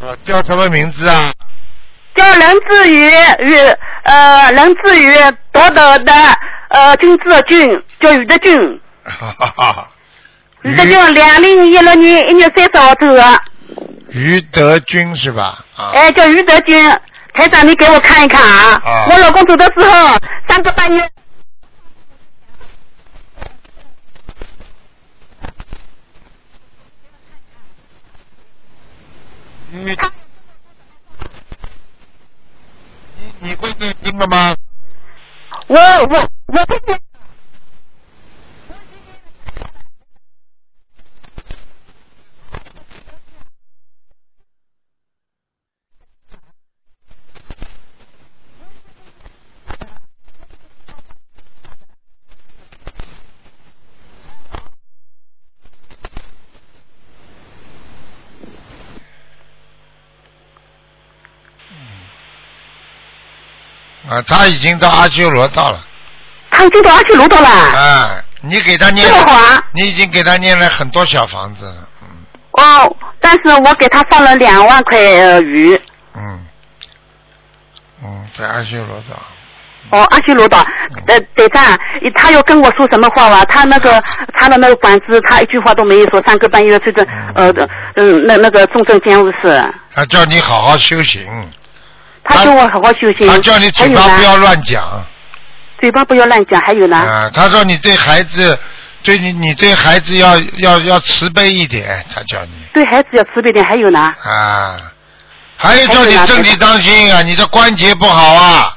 [0.00, 1.32] 呃叫什么名字啊？
[2.14, 3.56] 叫任志宇，与
[4.04, 5.14] 呃任志宇，
[5.52, 6.12] 多德的
[6.68, 9.88] 呃君字君，叫于德军，哈哈哈。
[10.62, 13.42] 于德军，两零一六年一月三十号走的，
[14.08, 15.64] 于德军是吧？
[15.76, 15.90] 啊。
[15.94, 16.90] 哎，叫于德军。
[17.36, 18.80] 台长，你给我看一看啊！
[18.84, 21.10] 啊我老公走的时候，三个半月。
[29.72, 29.96] 你
[33.40, 34.54] 你会念经了吗？
[35.68, 37.00] 我我我不念
[64.14, 65.80] 啊，他已经到阿修罗道了。
[66.50, 67.48] 他已经到阿修罗道了。
[67.48, 72.08] 啊，你给他念这么好啊，你已经给他念了很多小房子了，嗯
[72.52, 75.80] 哦，但是我给他放了两万块呃鱼。
[76.14, 76.46] 嗯
[78.04, 79.20] 嗯，在阿修罗道。
[79.90, 80.64] 哦，阿修罗道，
[81.06, 81.62] 呃，队长，
[82.14, 83.44] 他要跟我说什么话哇？
[83.44, 84.02] 他那个
[84.38, 87.52] 他的那个管子，他一句话都没有说，三个半夜睡着，呃，
[87.96, 91.22] 嗯，那那个重症监护室，他叫你好好修行，
[92.24, 93.28] 他叫我好好修行。
[93.28, 95.04] 他叫你嘴巴不要乱讲。
[95.80, 96.96] 嘴巴不要乱讲，还有呢？
[96.96, 98.58] 啊，他说你对孩子，
[99.02, 104.00] 对你你对孩子要要要慈悲一点，他叫你对孩子要慈悲点，还有呢？
[104.24, 104.80] 啊，
[105.58, 108.74] 还有叫你身体当心啊，你的关节不好啊，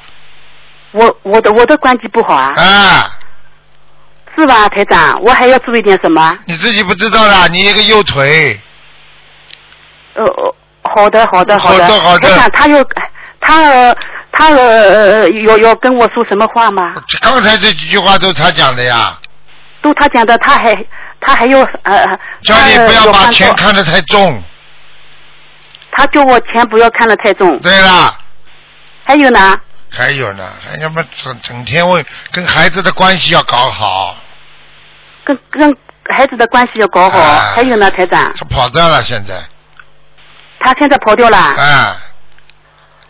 [0.91, 3.11] 我我的我的关节不好啊，啊，
[4.35, 5.21] 是吧，台长？
[5.21, 6.37] 我还要注意点什么？
[6.45, 8.59] 你自己不知道啦，你一个右腿，
[10.15, 10.55] 呃，呃
[10.93, 11.87] 好的，好的，好的。
[11.87, 12.83] 的好的台长，他有
[13.47, 13.95] 他呃
[14.33, 16.93] 他呃有有跟我说什么话吗？
[17.21, 19.17] 刚才这几句话都是他讲的呀，
[19.81, 20.75] 都他讲的，他还
[21.21, 22.05] 他还有呃，
[22.43, 24.43] 叫你不要把钱看得太重。
[25.91, 27.57] 他叫我钱不要看得太重。
[27.61, 28.19] 对啦，
[29.05, 29.57] 还有呢？
[29.89, 34.17] 还有呢，还要么整整天问跟孩子的关系要搞好，
[35.23, 35.75] 跟跟
[36.09, 37.17] 孩子的关系要搞好。
[37.17, 39.41] 啊还有呢，台长，他跑掉了现在，
[40.59, 41.37] 他现在跑掉了。
[41.37, 41.97] 啊，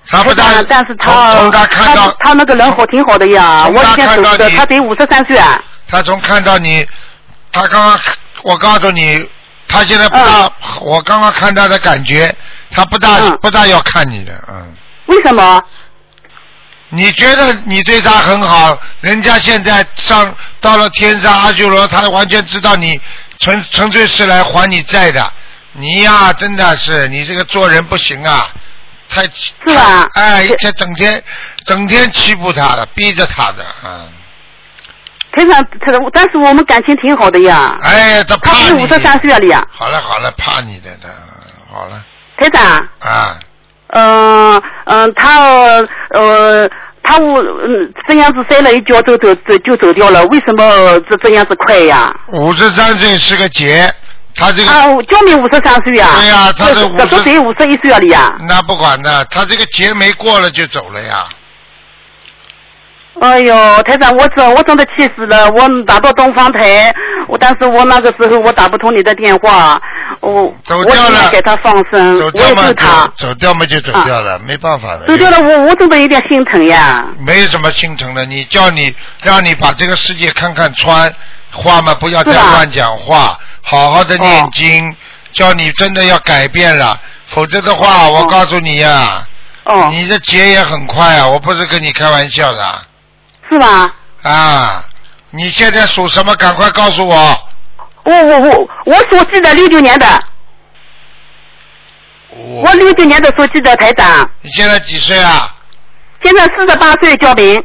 [0.10, 5.62] 他不但，但是他从他看到他那个人好挺好的呀，我以前看到的，他得五十三岁啊。
[5.90, 6.86] 他从看到你，
[7.52, 8.00] 他刚刚
[8.44, 9.28] 我告诉你，
[9.68, 12.34] 他现在不大，我刚刚看他的感觉，
[12.72, 14.74] 他不大、嗯不大要看你的，嗯。
[15.08, 15.62] 为什么？
[16.90, 22.98] 你觉得你对他很好，人家现在上到了天上阿修罗，他完全知道你
[23.40, 25.30] 纯纯粹是来还你债的。
[25.74, 28.48] 你呀，真的是你这个做人不行啊，
[29.10, 31.22] 太是吧哎，这整天
[31.66, 34.08] 整天欺负他的，逼着他的，嗯。
[35.34, 37.76] 台长，台长，但是我们感情挺好的呀。
[37.82, 38.64] 哎呀，他他怕你。
[38.64, 41.10] 不是五十三岁了呀，好了好了，怕你的，他
[41.72, 42.04] 好了
[42.40, 42.64] 台长。
[43.00, 43.40] 啊，
[43.90, 45.40] 嗯嗯，他
[46.12, 46.70] 呃，
[47.04, 52.12] 他我嗯这样子摔了一跤，就走走就走掉了，为什么这这样子快呀？
[52.34, 53.90] 五十三岁是个劫，
[54.38, 56.10] 他这个、啊，我叫你五十三岁呀？
[56.16, 58.34] 对呀他是这50这都得五十一岁了呀。
[58.48, 61.26] 那不管的，他这个节没过了就走了呀。
[63.20, 65.50] 哎呦，台长，我真我真的气死了！
[65.50, 66.94] 我打到东方台，
[67.28, 69.82] 我但是我那个时候我打不通你的电话，
[70.20, 75.08] 我我走掉了今天给他放生，走掉嘛救他就，走掉嘛就走掉了，没办法的。
[75.08, 77.08] 走掉了，我我真的有点心疼呀。
[77.26, 81.12] 没什么心疼的，你叫你让你把这个世界看看穿，
[81.52, 84.96] 话嘛不要再乱讲话，好好的念经，
[85.32, 89.28] 叫你真的要改变了，否则的话，我告诉你呀、
[89.66, 92.86] 哦，你的劫也很快啊，我不是跟你开玩笑的
[93.50, 93.94] 是吧？
[94.24, 94.84] 啊！
[95.32, 96.36] 你现在属什么？
[96.36, 97.16] 赶快告诉我。
[98.04, 100.24] 我我我我属鸡的，六九年的，
[102.32, 105.54] 我我六九年的属鸡的台长，你现在几岁啊？
[106.24, 107.64] 现在四十八岁，交兵。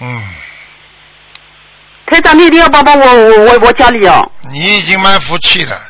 [0.00, 0.22] 嗯，
[2.06, 4.20] 台长，你一定要帮帮我，我我我家里哦。
[4.50, 5.80] 你已经蛮服气了。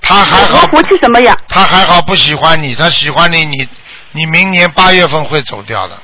[0.00, 1.36] 他还我好，服气什么呀？
[1.48, 3.68] 他还好不喜欢你，他喜欢你，你
[4.12, 6.00] 你明年八月份会走掉的。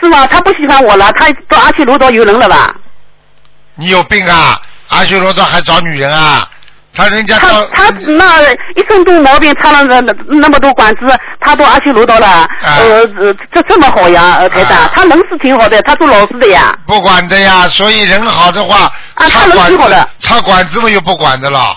[0.00, 0.26] 是吗？
[0.26, 2.74] 他不喜欢我了，他到阿修罗道有人了吧？
[3.74, 4.60] 你有病啊！
[4.88, 6.48] 阿修罗道还找女人啊？
[6.96, 8.42] 他人家他他那
[8.74, 11.00] 一身多毛病，插了那那那么多管子，
[11.40, 20.08] 他都阿修罗道了，呃呃，这这么好呀，呃台长啊，他人是挺好的，他做老师的呀，不管的呀，所以人好的话，啊他能插管子挺好的。
[20.20, 21.76] 插管子嘛又不管的了。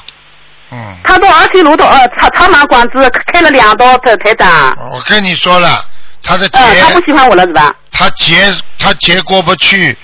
[0.71, 4.49] 嗯，他到阿修罗道，呃，插插满管子，开了两刀，台台长，
[4.93, 5.83] 我跟你说了，
[6.23, 6.61] 他的他
[6.93, 7.73] 不喜欢我了是吧？
[7.91, 9.97] 他结他结过不去，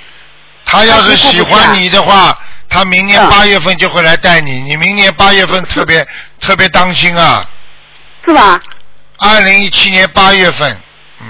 [0.66, 2.38] 他要是喜欢你的话，
[2.70, 4.60] 他明年嗯八月份就会来带你。
[4.62, 6.06] 你明年八月份特别
[6.40, 7.48] 特别当心啊！
[8.26, 8.60] 是吧？
[9.20, 10.78] 二零一七年八月份，
[11.22, 11.28] 嗯，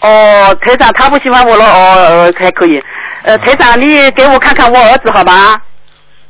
[0.00, 2.82] 哦，台长，他不喜欢我了，哦，呃，还可以。
[3.22, 5.56] 呃，台长，你给我看看我儿子好吗？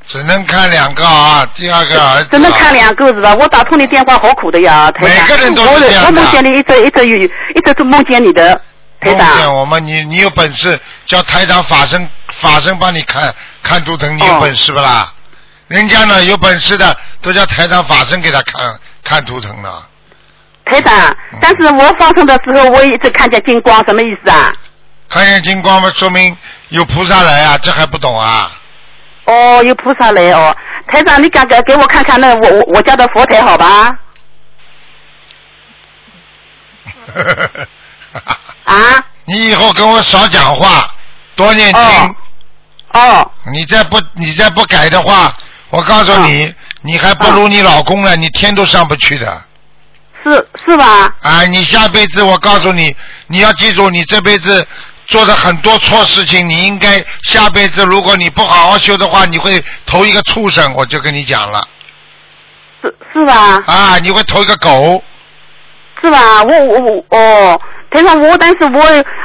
[0.07, 1.47] 只能看两个啊。
[1.55, 3.35] 第二个儿子、啊，只能看两个是吧？
[3.37, 5.29] 我打通你电话好苦的呀，台长。
[5.29, 8.55] 每个人都是这样的我梦见你一直一直有一直都梦见你的，
[9.01, 9.55] 台梦见长。
[9.55, 12.07] 我们，你你有本事叫台长法身
[12.41, 15.13] 法身帮你看看图腾，你有哦本事不啦？
[15.69, 19.83] 人家呢有本事的都叫台长法身给他看看图腾呢。
[20.65, 20.93] 台长，
[21.33, 24.53] 嗯但是我放生的时候，我一直看见金光，什么意思啊？
[25.09, 26.37] 看见金光嘛，说明
[26.71, 28.51] 有菩萨来啊，这还不懂啊？
[29.27, 30.57] 哦，有菩萨来哦。
[30.89, 33.97] 台长，你赶给给我看看那我我我家的佛台好吧？
[38.65, 38.75] 啊？
[39.25, 40.89] 你以后跟我少讲话，
[41.37, 41.83] 多念经。
[41.83, 42.15] 哦
[42.93, 45.37] 哦你再不你再不改的话，
[45.71, 49.45] 我告诉你，你还不如你老公呢，你天都上不去的。
[50.23, 51.15] 是是吧？
[51.23, 52.95] 啊，你下辈子我告诉你，
[53.29, 54.67] 你要记住，你这辈子
[55.07, 61.67] 做的很多错事情，你应该下辈子如果你不好好修的话，你会投一个畜生，我就跟你讲了。
[62.83, 63.63] 是是吧？
[63.67, 65.03] 啊，你会投一个狗。
[66.03, 66.43] 是吧？
[66.43, 68.81] 我我我哦，台长，我但是我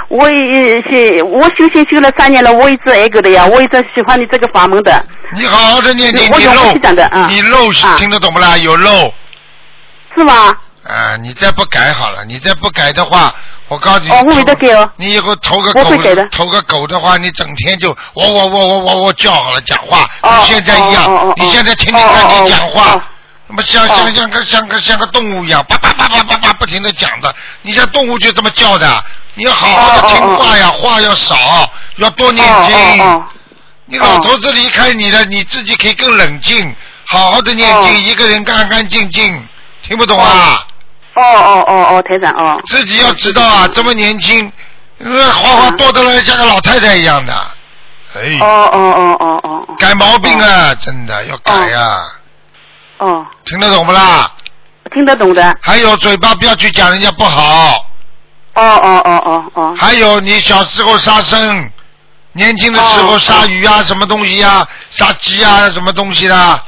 [0.09, 5.05] 我也是我修行修了三年了，我一直爱个的呀，我一直喜欢你这个法门的。
[5.35, 8.57] 你好好的念经，我有你漏你漏是啊听得懂不啦？
[8.57, 9.13] 有漏
[10.15, 10.55] 是吗？
[10.83, 13.33] 啊，你再不改好了，你再不改的话，
[13.67, 15.83] 我告诉你，哦我会的改哦你以后投个狗
[16.31, 22.99] 投个狗的话，你整天就我我我我我我叫好了讲话，哦跟现在一样，你现在听听看你讲话。
[23.47, 29.03] 哦那么像像像个像个像个动物一样，叭叭叭叭叭叭不停的讲的，你像动物就这么叫的，
[29.35, 33.23] 你要好好的听话呀，话要少，要多念经。
[33.87, 37.97] 你老头子离开你了，你自己可以更冷静，好好的念经，哦。
[38.07, 39.47] 一个人干干净净，
[39.83, 40.65] 听不懂啊？
[41.13, 42.59] 哦哦哦哦，台长哦。
[42.65, 44.51] 自己要知道啊，这么年轻，
[44.97, 47.33] 呃话话多的来像个老太太一样的，
[48.15, 49.65] 哎，哦哦哦哦哦。
[49.67, 52.09] 哦改毛病啊，真的要改呀、
[52.99, 54.31] 哦，听得懂不啦？
[54.93, 55.57] 听得懂的。
[55.61, 57.85] 还有嘴巴不要去讲人家不好，
[58.53, 59.75] 哦哦哦哦哦。
[59.77, 61.71] 还有你小时候杀生，
[62.33, 66.61] 年轻的时候哦杀鱼啊，什么东西啊，杀鸡啊，什么东西的，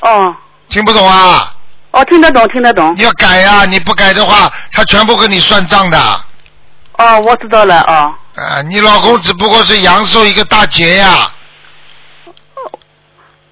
[0.00, 0.34] 哦
[0.68, 1.54] 听不懂啊？
[1.92, 3.02] 哦，听得懂，听得懂你。
[3.02, 5.98] 要改呀、你不改的话，他全部跟你算账的。
[6.98, 8.14] 哦，我知道了哦。
[8.40, 11.30] 啊，你老公只不过是阳寿一个大劫呀、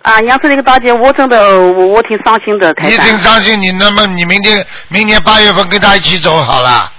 [0.02, 3.06] 啊，杨氏那个大姐，我真的我我挺伤心的，台你长。
[3.06, 6.90] 挺伤心，你那么你明天明年八月份跟他一起走好了。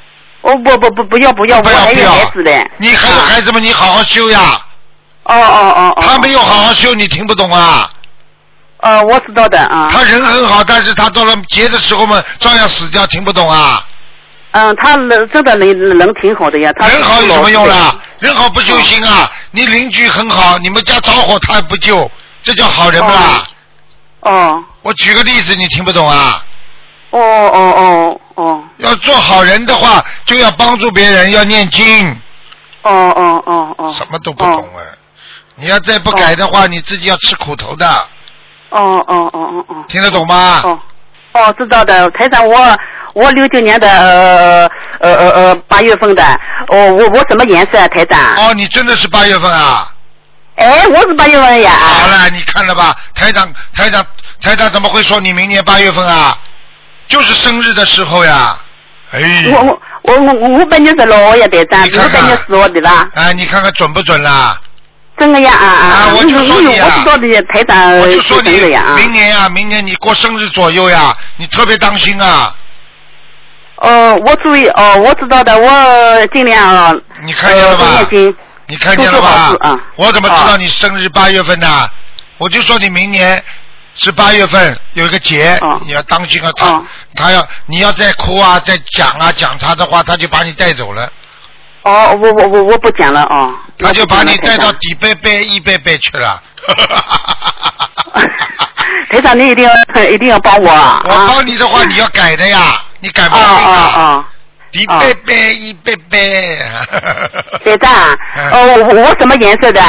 [0.41, 2.71] 哦不不不不要不要，不我还有要不要孩子嘞。
[2.77, 4.61] 你还有孩子们，你好好修呀。
[5.23, 6.01] 哦哦哦哦。
[6.01, 7.89] 他没有好好修，你听不懂啊？
[8.81, 9.87] 呃，我知道的啊。
[9.89, 13.85] 他人很好，但是他到了劫的时候嘛，照样死掉，听不懂啊？
[14.51, 17.75] 嗯，他人真的人人挺好的呀，他人好有什么用啦？
[17.75, 17.95] 啦？
[18.19, 19.29] 人好不修心啊！
[19.51, 22.09] 你邻居很好，你们家着火他还不救，
[22.41, 23.43] 这叫好人不啦？
[24.21, 26.43] 哦我举个例子，你听不懂啊？
[27.11, 32.09] 哦哦哦哦要做好人的话，就要帮助别人，要念经，
[32.83, 33.95] 哦哦哦哦。
[33.97, 34.79] 什么都不懂啊！
[35.55, 37.87] 你要再不改的话，你自己要吃苦头的，
[38.69, 39.75] 哦哦哦哦哦。
[39.87, 40.61] 听得懂吗？
[40.63, 40.79] 哦
[41.33, 42.77] 哦，知道的，台长，我
[43.13, 46.23] 我六九年的呃呃呃呃八月份的，
[46.69, 48.19] 哦我我什么颜色啊，台长？
[48.37, 49.91] 哦，你真的是八月份啊？
[50.59, 51.71] 哎，我是八月份呀。
[51.71, 52.95] 好了，你看了吧？
[53.15, 54.05] 台长，台长，
[54.41, 56.37] 台长怎么会说你明年八月份啊？
[57.07, 58.57] 就是生日的时候呀。
[59.11, 59.45] 哎。
[59.47, 63.07] 我我我我我本年是老呀，台长，我本年是我对吧？
[63.15, 64.59] 哎，你看看准不准啦？
[65.17, 65.85] 真的呀啊啊！
[65.85, 68.51] 啊我就说你呀我知道的，台长我就说你。
[68.95, 72.53] 明年呀，明年你过生日左右呀，你特别当心啊！
[73.77, 76.93] 哦，我注意哦，我知道的，我尽量啊。
[77.23, 78.05] 你看见了吧
[78.69, 79.75] 你看见了吧啊？
[79.97, 81.89] 我怎么知道你生日八月份呢？
[82.37, 83.43] 我就说你明年
[83.95, 86.51] 是八月份有一个节，哦你要当心啊！
[86.55, 91.11] 他哦他要你要再哭啊，再讲啊讲他的话，他就把你带走了，
[91.81, 93.51] 哦，我我我我不讲了哦。
[93.79, 96.41] 他就把你带到底贝贝、一贝贝去了。
[99.11, 101.01] 台长，你一定要一定要帮我啊！
[101.03, 103.73] 我帮你的话，你要改的呀，你改毛啊啊病啊！
[103.73, 104.25] 啊！
[104.71, 106.57] 一贝贝一贝贝。
[107.65, 107.91] 台长，
[108.35, 109.81] 嗯 哦，我我什么颜色的？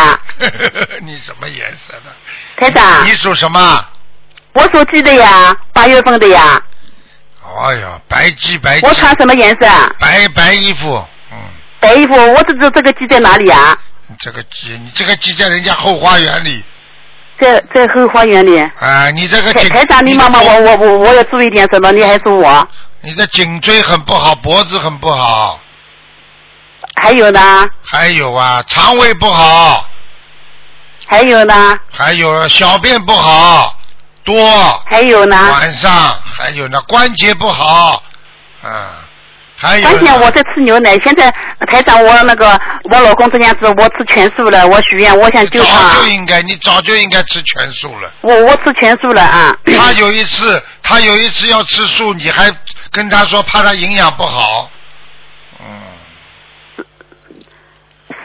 [1.03, 2.11] 你什么颜色的？
[2.57, 3.85] 台长你，属什么？
[4.53, 6.61] 我属鸡的呀，八月份的呀。
[7.67, 8.87] 哎呀，白鸡白鸡。
[8.87, 9.67] 我穿什么颜色？
[9.99, 11.37] 白白衣服，嗯，
[11.81, 12.15] 白衣服。
[12.15, 13.77] 我知道这个鸡在哪里啊？
[14.19, 16.65] 这个鸡，你这个鸡在人家后花园里，
[17.41, 18.59] 在在后花园里。
[18.61, 21.91] 啊，你这个颈，台台长，你妈妈，我我我我要注意点什么？
[21.93, 22.69] 你还说我？
[23.03, 25.59] 你的颈椎很不好，脖子很不好，
[27.01, 27.67] 还有呢？
[27.83, 29.89] 还有啊，肠胃不好，
[31.07, 31.75] 还有呢？
[31.91, 33.75] 还有小便不好，
[34.23, 35.51] 多，还有呢？
[35.51, 38.03] 晚上还有呢，关节不好，
[38.63, 39.01] 啊，
[39.57, 39.89] 还有。
[39.89, 41.31] 关键我在吃牛奶，现在
[41.73, 48.13] 台长我那个我老公这样子，我吃全素了，我许愿，我想救早他就，应该，你早就应该吃全素了。
[48.21, 49.57] 我我吃全素了啊。
[49.65, 52.55] 他有一次，他有一次要吃素，你还
[52.93, 54.71] 跟他说怕他营养不好，
[55.61, 56.85] 嗯，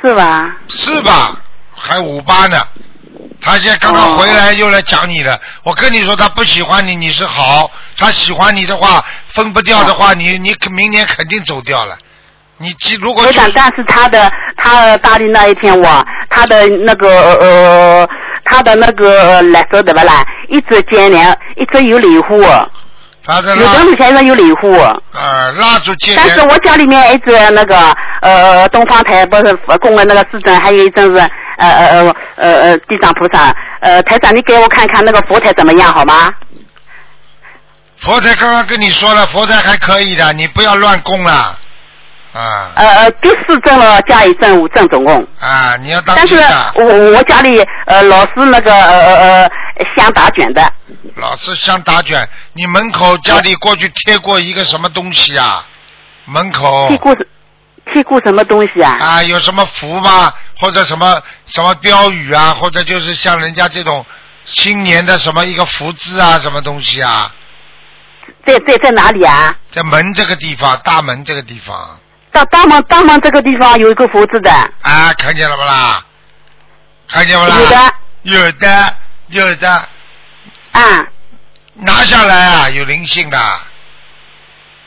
[0.01, 0.51] 是吧？
[0.67, 1.35] 是吧？
[1.75, 2.57] 还五八呢，
[3.41, 5.39] 他现在刚刚回来又来讲你了。
[5.63, 11.97] 我跟你说，他不喜欢你，你是好；他喜欢你的话，分不掉的话，你你明年肯定走掉了。
[12.57, 18.09] 你记如果我想，但是他的他大的那一天我他的那个呃
[18.45, 22.41] 他的那个来说的不啦，一直接连，一直有礼户，
[23.25, 24.71] 他的有的路先生有礼户。
[25.13, 27.75] 呃蜡烛接但是我家里面一直那个
[28.21, 31.19] 呃东方台不是供了那个四尊，还有一阵是
[31.57, 36.29] 呃呃呃呃呃地藏菩萨，呃台长你给我看看那个佛台怎么样好吗？
[37.97, 41.57] 佛台刚刚跟你说了，佛台还可以的，你不要乱供了。
[42.33, 42.69] 啊。
[42.75, 45.15] 呃呃，第四正了加一正五正总共。
[45.39, 46.35] 啊，你要当但是。
[46.75, 49.51] 我我家里呃老是那个呃呃呃
[49.95, 50.73] 香打卷的，
[51.15, 55.65] 老是香打卷，你门口家里过去贴过一个什么东西啊？
[56.25, 57.27] 门口贴过是
[57.91, 58.97] 贴过什么东西啊？
[58.99, 60.33] 啊，有什么符吧？
[60.57, 62.53] 或者什么什么标语啊？
[62.53, 64.05] 或者就是像人家这种
[64.45, 67.33] 新年的什么一个福字啊，什么东西啊？
[68.45, 69.53] 在在在哪里啊？
[69.71, 71.99] 在门这个地方，大门这个地方
[72.31, 74.51] 大大门大门这个地方有一个福字的，
[74.81, 76.03] 啊，看见了不啦？
[77.07, 77.55] 看见不啦？
[77.59, 78.95] 有的有的，
[79.29, 79.69] 有的，
[80.71, 81.07] 啊。
[81.77, 83.37] 拿下来啊，有灵性的。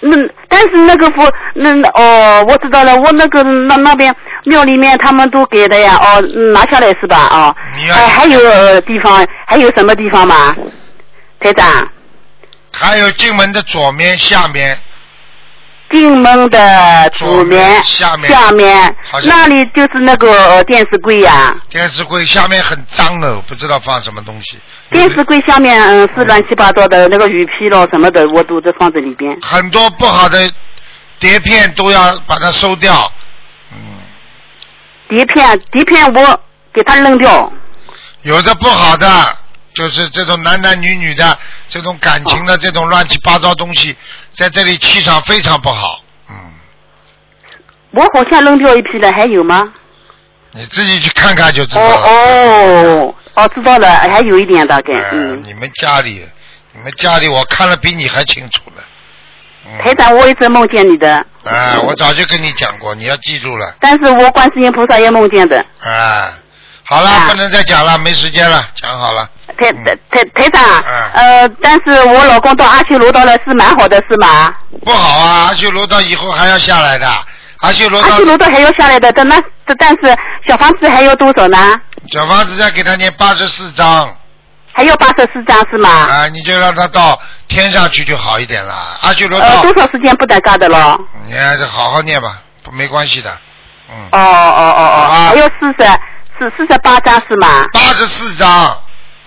[0.01, 0.17] 那
[0.49, 4.15] 但是那个佛，那哦，我知道了，我那个那那边
[4.45, 6.21] 庙里面他们都给的呀，哦，
[6.55, 7.27] 拿下来是吧？
[7.31, 7.57] 哦，
[7.91, 10.57] 还还有呃地方，还有什么地方吗？
[11.41, 11.67] 台长，
[12.73, 14.79] 还有进门的左面、下面，
[15.91, 24.59] 进门的左面下面下面那里就是那个呃电视柜呀、电视柜下面很脏哦，不知道放什么东西。
[24.91, 29.39] 电视柜下面嗯是乱七八糟的那个鱼皮咯什么的，我都在放在里边。
[29.43, 30.51] 很多不好的
[31.19, 33.11] 碟片都要把它收掉。
[33.73, 33.79] 嗯，
[35.09, 36.41] 碟片碟片我
[36.73, 37.51] 给它扔掉。
[38.23, 39.07] 有的不好的，
[39.79, 43.97] 就是这种男男女女的这种感情的这种乱七八糟东西，
[44.35, 46.03] 在这里气场非常不好。
[46.29, 46.35] 嗯，
[47.93, 49.73] 我好像扔掉一批了，还有吗？
[50.51, 52.07] 你自己去看看就知哦道了。
[52.09, 55.41] 哦哦，知道了，还有一点大概，哎嗯。
[55.45, 56.27] 你们家里，
[56.73, 58.83] 你们家里我看了比你还清楚了。
[59.65, 63.77] 嗯台长，我一直梦见你的，哎，我早就跟你讲过，你要记住了。
[63.79, 65.65] 但是我观世音菩萨也梦见的。
[65.81, 66.33] 哎，
[66.89, 69.29] 好了，啊不能再讲了，没时间了，讲好了。
[69.59, 74.53] 台嗯台台台长，嗯呃，但是我老公到阿修罗道了，是蛮好的，是吗？
[74.85, 77.07] 不好啊，阿修罗道以后还要下来的，
[77.61, 79.37] 阿修罗道阿修罗道还要下来的，但那
[79.79, 80.17] 但是
[80.49, 81.59] 小房子还要多少呢？
[82.11, 84.15] 小房子再给他念八十四章
[84.73, 85.91] 还有八十四张是吗？
[85.91, 88.75] 啊，你就让他到天上去就好一点了。
[89.03, 90.97] 阿修罗呃，道，多少时间不得嘎的了？
[91.27, 93.37] 你还是好好念吧，不没关系的。
[93.91, 95.99] 嗯，哦哦哦哦，好吧还有四十
[96.39, 97.65] 四四十八张是吗？
[97.73, 98.49] 八十四张，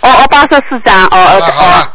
[0.01, 1.93] 哦哦，八十四张，哦哦好了。，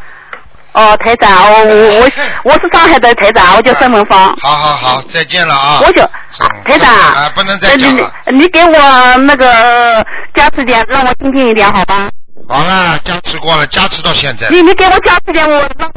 [0.73, 2.11] 哦，台长，哦我我
[2.45, 4.37] 我是上海的台长，我叫盛文芳。
[4.43, 5.81] 好好好，再见了啊。
[5.85, 8.13] 我就嗯台长，啊，不能再讲了。
[8.27, 10.05] 你你给我那个呃
[10.35, 12.11] 加持点，让我听听一点，好吧？
[12.49, 14.49] 好了，加持过了，加持到现在。
[14.51, 15.91] 你你给我加持点，我让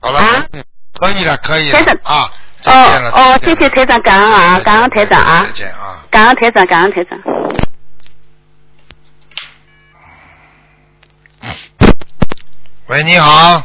[0.00, 0.44] 好了啊，
[0.98, 2.30] 可以了，可以了啊，
[2.62, 3.10] 再见了。
[3.10, 6.04] 哦哦，谢谢台长，感恩啊，感恩台长啊再，见啊。
[6.10, 7.18] 感恩台长，感恩台长。
[12.86, 13.62] 喂，你好，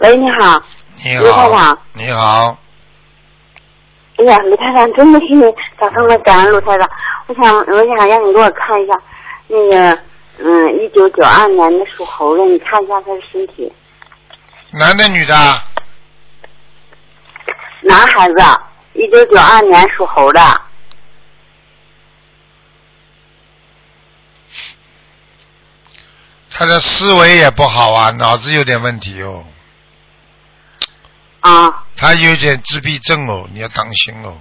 [0.00, 0.62] 喂，你好。
[1.02, 2.56] 你好，你好，
[4.18, 5.42] 哎呀，卢台长，真的是你
[5.78, 6.88] 打通了，感恩卢台长。
[7.26, 8.94] 我想，我想让你给我看一下
[9.48, 9.98] 那个，
[10.38, 13.72] 嗯，一九九二年的属猴的，你看一下他的身体。
[14.72, 15.34] 男的女的？
[17.84, 18.34] 男孩子，
[18.94, 20.60] 一九九二年属猴的。
[26.56, 29.44] 他的思维也不好啊，脑子有点问题哦，
[31.40, 34.38] 啊，他有点自闭症哦，你要当心哦。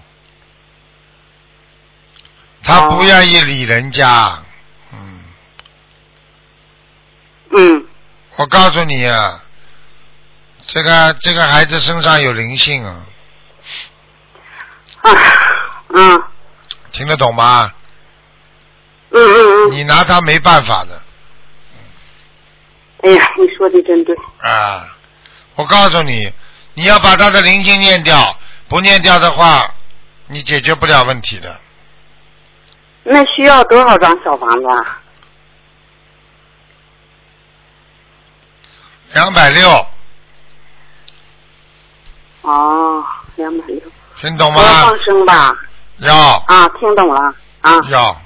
[2.62, 4.44] 他哦不愿意理人家，
[4.94, 5.24] 嗯，
[7.50, 7.88] 嗯，
[8.36, 9.44] 我告诉你啊，
[10.68, 13.06] 这个这个孩子身上有灵性啊，啊，
[15.96, 16.24] 嗯，
[16.92, 17.72] 听得懂吗？
[19.12, 21.02] 嗯嗯嗯，你拿他没办法的
[23.04, 24.16] 哎呀，你说的真对。
[24.40, 24.88] 啊！
[25.56, 26.34] 我告诉你，
[26.74, 28.36] 你要把他的灵性念掉，
[28.68, 29.72] 不念掉的话，
[30.28, 31.60] 你解决不了问题的。
[33.04, 35.02] 那需要多少张小房子啊？
[39.12, 39.70] 两百六，
[42.42, 43.82] 哦，两百六。
[44.24, 44.98] 听懂我要吗放？
[45.04, 45.54] 生吧？
[45.98, 46.16] 要
[46.48, 47.36] 啊，听懂了。
[47.60, 48.22] 啊，要，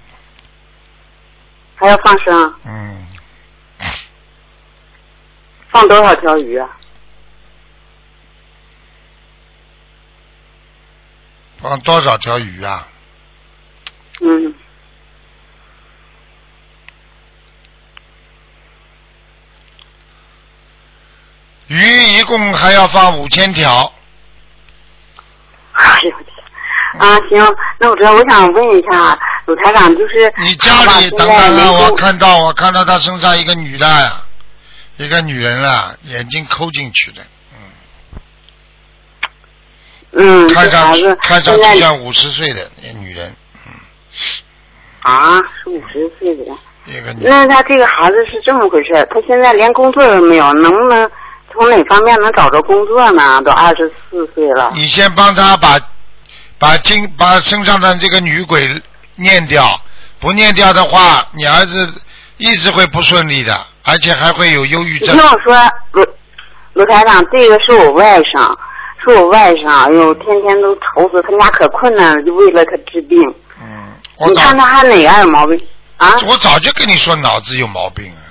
[1.75, 3.07] 还要放生，嗯，
[5.71, 6.69] 放多少条鱼啊？
[11.59, 12.87] 放多少条鱼啊？
[14.21, 14.53] 嗯，
[21.65, 23.91] 鱼一共还要放五千条，
[25.77, 26.37] 哎呦我天！
[26.99, 34.21] 啊，行，那我知道，我想问一下鲁台长，就是你家里等等啊，我看到我看到他身上一个女的呀，
[34.97, 37.21] 一个女人啊，眼睛抠进去的，
[40.13, 43.35] 嗯，看上去看上去像五十岁的女人，
[45.01, 46.57] 啊是五十岁的人。
[46.85, 51.11] 一个女那他这个孩子是这么回事，他现在连工作都没有，能不能
[51.57, 53.41] 从哪方面能找着工作呢？
[53.43, 54.71] 都二十四岁了。
[54.75, 55.79] 你先帮他把
[56.59, 58.79] 把经把身上的这个女鬼
[59.15, 59.79] 念掉，
[60.19, 62.01] 不念掉的话，你儿子
[62.37, 65.25] 一直会不顺利的，而且还会有忧郁症听。
[65.25, 65.55] 我说，
[65.93, 66.05] 卢
[66.73, 68.55] 卢台长，这个是我外甥，
[69.03, 73.19] 是我外甥，哎呦，天天都愁死，他们家可困难了，就为了他治病。
[73.59, 75.59] 嗯，我你看他还哪样有毛病
[75.97, 76.13] 啊？
[76.27, 78.21] 我早就跟你说脑子有毛病了。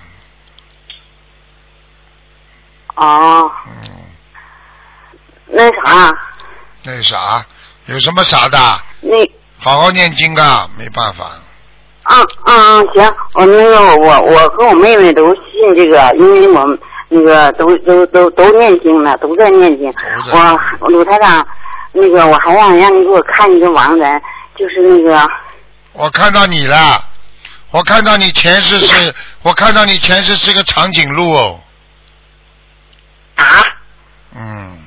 [2.97, 3.73] 哦，嗯，
[5.47, 6.13] 那啥，
[6.83, 7.45] 那啥，
[7.87, 8.59] 有什么啥的？
[9.01, 9.17] 那
[9.59, 11.31] 好好念经啊，没办法。
[12.09, 16.79] 嗯嗯嗯，行，我那个我我和我妹妹都信这个，因为我们
[17.09, 19.93] 那个都都都都念经了，都在念经。
[20.81, 21.47] 我鲁台长，
[21.93, 24.23] 那个我还想让你给我看一个亡人，
[24.57, 25.29] 就是那个
[25.93, 27.05] 我看到你了，
[27.73, 31.61] 我看到你前世是， 我看到你前世是个长颈鹿哦。
[33.37, 33.63] 啊，
[34.35, 34.79] 嗯，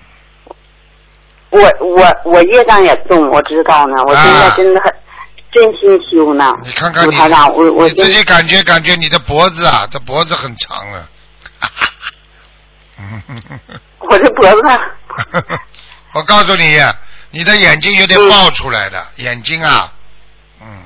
[1.50, 4.54] 我我我业障也重，我知道呢，我现在啊。
[4.58, 4.94] 真的很、
[5.52, 6.46] 真心修呢。
[6.64, 11.10] 你看看你，台长，我我真你自己感觉感觉你的脖子啊，这脖子很长啊。
[12.98, 13.24] 嗯
[14.00, 14.62] 我的脖子
[16.14, 16.78] 我告诉你，
[17.32, 19.94] 你的眼睛有点爆出来的，眼睛啊，
[20.62, 20.84] 嗯，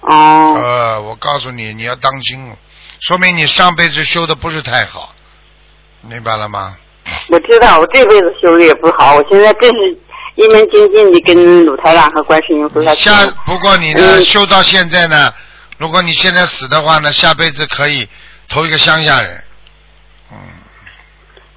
[0.00, 0.54] 哦。
[0.60, 2.56] 呃，我告诉你，你要当心，
[3.00, 5.14] 说明你上辈子修的不是太好，
[6.02, 6.76] 明白了吗？
[7.28, 9.98] 我知道，我这辈子修的也不好，我现在真是
[10.36, 13.10] 一门精进的跟鲁台长和观世音菩萨求。
[13.10, 15.32] 下不过你呢，嗯修到现在呢，
[15.78, 18.08] 如果你现在死的话呢，下辈子可以
[18.48, 19.42] 投一个乡下人。
[20.32, 20.38] 嗯，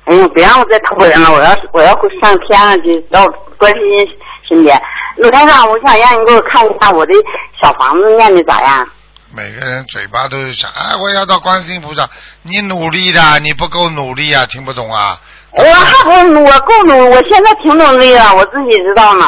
[0.06, 1.92] 哎呀，别让我再投人了，我要我要
[2.22, 3.26] 上天上去到
[3.58, 4.08] 观世音
[4.48, 4.82] 身边。
[5.18, 7.14] 鲁台长，我想让你给我看一下我的
[7.62, 8.88] 小房子念的咋样？
[9.36, 12.08] 每个人嘴巴都是想，啊，我要到观世音菩萨，
[12.44, 15.20] 你努力的，你不够努力啊，听不懂啊？
[15.52, 19.28] 我还不努，我够努，我现在挺努力的，我自己知道呢。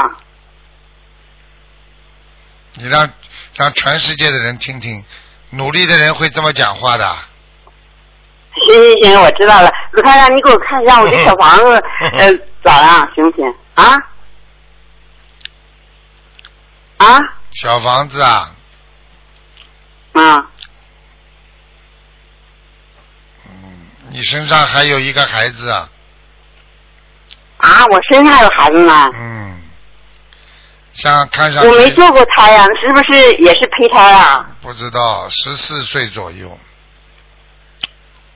[2.75, 3.09] 你让
[3.55, 5.03] 让全世界的人听听，
[5.49, 7.15] 努力的人会这么讲话的。
[8.67, 9.71] 行行行，我知道了。
[9.91, 11.83] 鲁太太，你给我看一下我这小房子，
[12.19, 12.31] 呃，
[12.63, 13.09] 咋样？
[13.15, 13.55] 行不行？
[13.73, 13.95] 啊？
[16.97, 17.17] 啊？
[17.53, 18.54] 小房子啊，
[20.15, 20.49] 啊？
[24.09, 25.89] 你身上还有一个孩子啊，
[27.57, 27.85] 啊？
[27.87, 29.09] 我身上有孩子呢？
[29.13, 29.61] 嗯，
[30.93, 34.45] 像看上去我没做过胎呀、是不是也是胚胎啊？
[34.61, 36.57] 不知道十四岁左右，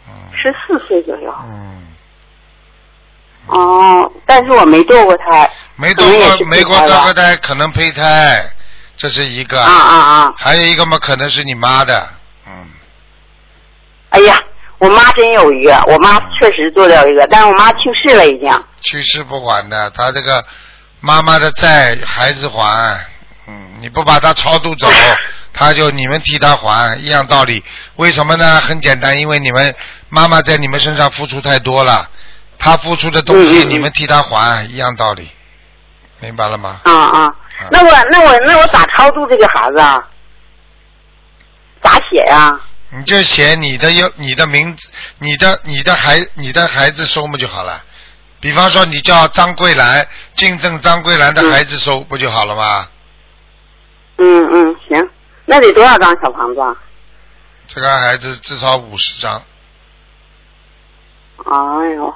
[0.09, 1.34] 嗯十四岁左右。
[1.45, 1.88] 嗯，
[3.47, 5.49] 哦，但是我没堕过胎。
[5.75, 8.51] 没多可能也是过没过胚胎吧这个胎，可能胚胎，
[8.99, 10.33] 这是一个，啊啊啊！
[10.37, 12.09] 还有一个嘛，可能是你妈的，
[12.45, 12.67] 嗯，
[14.09, 14.37] 哎呀，
[14.77, 18.63] 我妈真有一个，我妈确实做掉一个，但是我妈去世了已经。
[18.81, 20.43] 去世不管的，她这个
[20.99, 23.05] 妈妈的债孩子还，
[23.47, 24.89] 嗯，你不把她超度走，
[25.53, 27.63] 他就你们替他还，一样道理。
[27.95, 28.59] 为什么呢？
[28.59, 29.73] 很简单，因为你们
[30.09, 32.09] 妈妈在你们身上付出太多了，
[32.57, 35.29] 他付出的东西你们替他还，一样道理，
[36.20, 36.82] 明白了吗？
[36.84, 37.36] 啊啊，
[37.72, 40.07] 那我那我那我咋超度这个孩子啊？
[41.82, 42.59] 咋写呀、
[42.89, 44.89] 你就写你的有你的名字，
[45.20, 47.82] 你的你的孩你的孩子收不就好了。
[48.41, 50.05] 比方说你叫张桂兰，
[50.36, 52.88] 竞争张桂兰的孩子收、不就好了吗？
[54.17, 55.09] 嗯嗯，行，
[55.45, 56.76] 那得多少张小房子啊？
[57.67, 59.41] 这个孩子至少五十张。
[61.45, 61.53] 哎
[61.95, 62.13] 呦，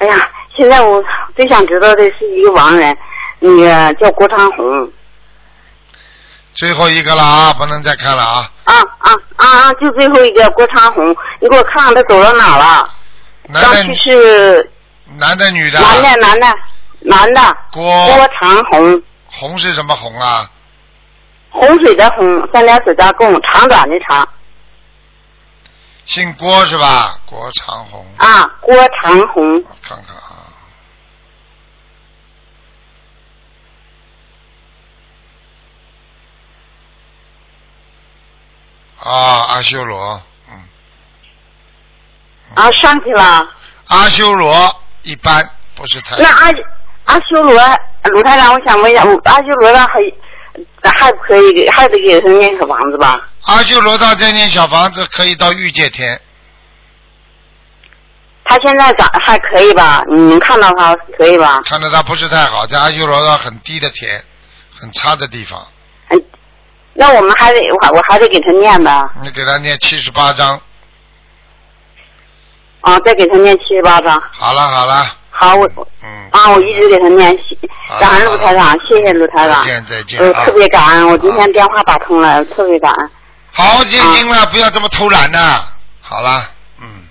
[0.00, 1.02] 哎呀，现在我
[1.36, 2.96] 最想知道的是一个亡人，
[3.38, 4.90] 那个叫郭长红。
[6.54, 8.50] 最后一个了啊，不能再看了啊！
[8.64, 9.72] 啊啊啊啊！
[9.74, 12.88] 就最后一个郭长红，你给我看看他走到哪了？
[13.48, 14.70] 男刚去的世，
[15.18, 15.78] 男的女的？
[15.78, 16.46] 男的男的
[17.00, 20.50] 男的，郭郭长红，红是什么红啊？
[21.50, 24.28] 洪水的洪，三点水加贡，长短的长
[26.10, 27.20] 姓郭是吧？
[27.24, 28.04] 郭长红。
[28.18, 29.58] 啊，郭长红。
[29.58, 30.50] 我看看啊。
[38.98, 39.12] 啊，
[39.54, 40.60] 阿修罗，嗯，
[42.56, 43.48] 啊，上去了。
[43.86, 46.16] 阿修罗一般不是太。
[46.16, 46.50] 那阿
[47.04, 47.54] 阿修罗，
[48.10, 50.00] 卢太长，我想问一下，阿修罗他还
[50.88, 53.20] 还不可以给，还得给他念小房子吧？
[53.44, 56.18] 阿修罗道再念小房子可以到欲界天，
[58.44, 60.02] 他现在长还可以吧？
[60.08, 61.60] 你能看到他可以吧？
[61.66, 64.24] 看到他不是太好，在阿修罗道很低的天，
[64.78, 65.66] 很差的地方。
[66.08, 66.22] 嗯，
[66.94, 69.12] 那我们还得我还我还得给他念吧？
[69.22, 70.60] 你给他念七十八章，
[72.80, 74.22] 啊，再给他念七十八章。
[74.32, 75.66] 好了好了，好，我
[76.02, 77.56] 嗯，啊，我一直给他念，谢
[77.98, 79.70] 感恩卢台长，谢谢卢台长再。
[79.70, 80.52] 见再见呃，啊特！
[80.52, 83.10] 别感恩，我今天电话打通了，特别感恩。
[83.50, 85.64] 好好念经了，不要这么偷懒呐。
[86.02, 86.46] 好了，
[86.82, 87.08] 嗯，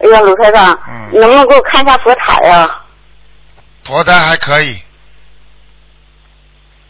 [0.00, 2.82] 哎呀，卢台长，嗯能不能给我看一下佛塔呀、
[3.84, 4.78] 佛台还可以。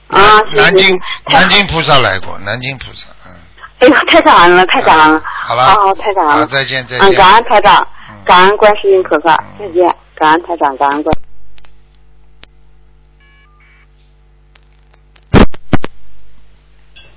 [0.09, 0.41] 啊？
[0.55, 3.33] 南京南京菩萨来过，南京菩萨，嗯。
[3.79, 5.23] 哎呀，太感恩了，太感恩了。
[5.25, 6.47] 好了好，太感恩了。
[6.47, 11.15] 再见再见嗯，感恩台长嗯，感恩观世音菩萨嗯，再见，感恩台长，感恩观。。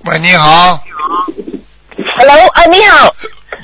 [0.04, 0.82] 喂，你好
[2.18, 3.14] ，Hello，啊，你好，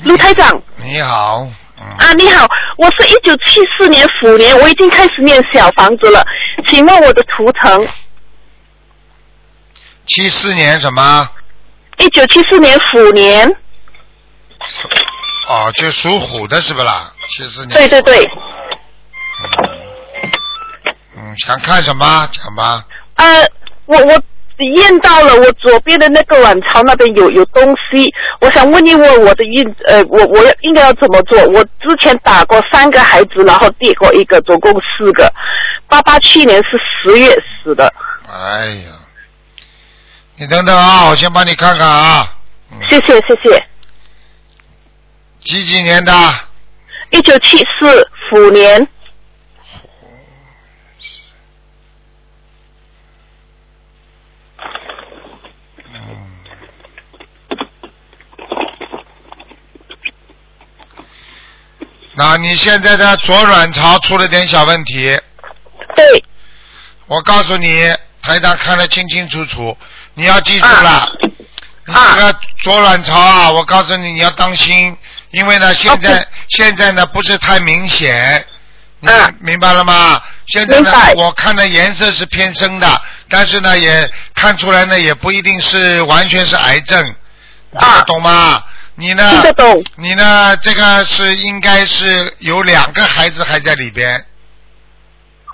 [0.03, 0.61] 卢台长。
[0.77, 1.47] 你好，
[1.79, 6.23] 嗯，啊，你好，我是一九七四年虎年，我已经开始念小房子了，
[6.67, 7.87] 请问我的图腾？
[10.05, 11.29] 七四年什么？
[11.97, 13.49] 一九七四年虎年，
[15.47, 17.11] 哦，就属虎的是不啦？
[17.27, 17.75] 七四年。
[17.75, 18.29] 对对对，嗯，
[21.37, 22.27] 想看什么？
[22.31, 22.85] 讲吧。
[23.15, 23.47] 呃，
[23.85, 24.13] 我我
[24.75, 31.37] 验到了我左边的那个卵巢那边有有东西，我想问一问我的孕呃，我我要应该要怎么做？
[31.47, 35.31] 我之前打过三个孩子，然后跌过一个，总共四个。
[35.87, 37.31] 爸爸去年是十月
[37.63, 37.93] 死的，
[38.27, 38.91] 哎呀，
[40.37, 42.33] 你等等啊，我先帮你看看啊。
[42.71, 43.63] 嗯，谢谢谢谢。
[45.41, 46.11] 几几年的？
[47.11, 48.87] 一九七四虎年，
[62.17, 65.19] 那你现在的左卵巢出了点小问题，
[65.95, 66.23] 对，
[67.07, 69.77] 我告诉你，台长看得清清楚楚，
[70.13, 70.89] 你要记住了。
[70.89, 71.09] 啊。
[71.87, 74.97] 你这个左卵巢啊，我告诉你，你要当心，
[75.31, 78.43] 因为呢，现在现在呢不是太明显，
[79.01, 80.21] 你嗯明白了吗？
[80.47, 87.15] 现在呢，我看的颜色是偏深的，但是呢，也看出来呢，也不一定是完全是癌症，
[87.73, 88.01] 啊。
[88.07, 88.63] 懂吗？
[88.95, 89.29] 你呢？
[89.29, 89.83] 听得懂。
[89.95, 90.55] 你呢？
[90.57, 94.25] 这个是应该是有两个孩子还在里边，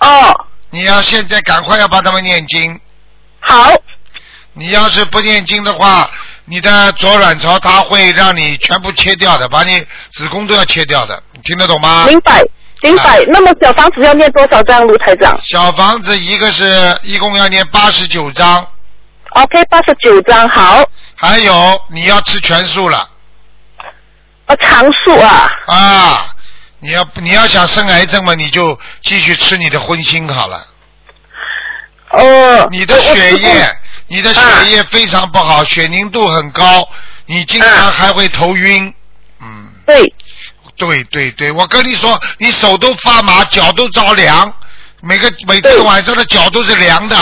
[0.00, 2.80] 哦，你要现在赶快要帮他们念经。
[3.40, 3.72] 好，
[4.52, 6.08] 你要是不念经的话，
[6.44, 12.04] 你的左卵巢它会让你全部切掉的，把你子宫都要切掉的，你听得懂吗？
[12.06, 12.40] 明白，
[12.82, 13.18] 明白。
[13.18, 18.64] 啊那么小房子要念多少张，卢台长小房子一个是一共要念八十九张
[19.30, 20.84] ，？OK，八十九张，好。
[21.16, 23.08] 还有你要吃全素了
[24.52, 26.34] 啊，长数啊，啊！
[26.80, 30.66] 你要你要想生癌症嘛，你就继续吃你的荤腥好了。
[32.10, 32.68] 哦。
[32.70, 33.76] 你的血液，
[34.08, 36.86] 你的血液非常不好，血凝度很高，
[37.26, 38.92] 你经常还会头晕。
[39.40, 40.12] 嗯，对，
[40.76, 44.52] 对对对，我跟你说，你手都发麻，脚都着凉，
[45.00, 47.16] 每个每天晚上的脚都是凉的。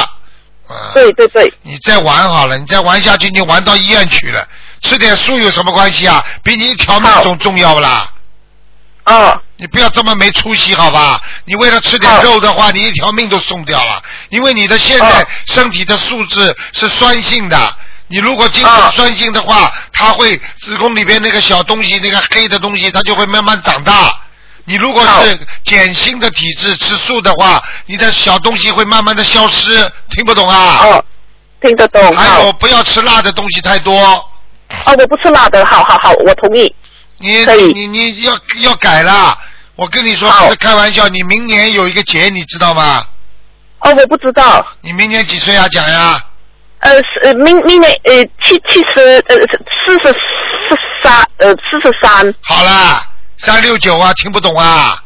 [0.71, 4.47] 啊，对对对，你再玩好了，你再玩下去，你玩到医院去了。
[4.81, 6.25] 吃点素有什么关系啊？
[6.45, 8.09] 比你一条命好重重要不啦？
[9.05, 11.21] 哦，你不要这么没出息，好吧？
[11.45, 17.77] 你为了吃点肉的话，你一条命都送掉了，因为你的现在哦身体的素质是酸性的。
[18.07, 24.21] 你如果经常哦酸性的话，它会子宫里边那个小东西，那个黑的东西，它就会慢慢长大。
[24.71, 30.87] 你如果是碱性的体质，吃素的话，你的小东西会慢慢的消失，听不懂啊？
[30.87, 31.05] 哦，
[31.61, 32.41] 听得懂，还。
[32.45, 36.73] 有不要吃辣的东西太多，哦，我不吃辣的，好好好，我同意。
[37.19, 37.45] 你
[37.75, 39.37] 你你要要改了。
[39.75, 43.05] 我跟你说不是开玩笑，你明年有一个节，你知道吗？
[43.81, 45.67] 哦，我不知道，你明年几岁啊？
[45.69, 46.23] 讲呀，
[46.79, 49.35] 呃，是呃明明年呃七七十呃
[49.85, 52.33] 四十四三呃四十三。
[52.43, 53.10] 好啦，
[53.43, 55.03] 三六九啊，听不懂啊？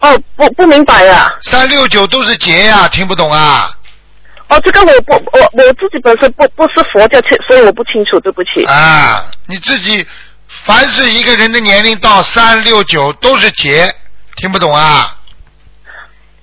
[0.00, 1.30] 哦，不不明白啊。
[1.42, 3.70] 三六九都是劫呀、听不懂啊？
[4.48, 8.64] 哦，这个我不我我自己本身不不是佛教，所以我不清楚，对不起。
[8.64, 10.04] 啊，你自己
[10.48, 13.94] 凡是一个人的年龄到三六九都是劫，
[14.36, 15.16] 听不懂啊？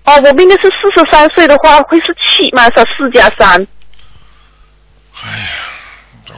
[0.05, 2.63] 哦，我明年是四十三岁的话，会是七吗？
[2.67, 3.67] 是四加三？
[5.23, 5.47] 哎呀，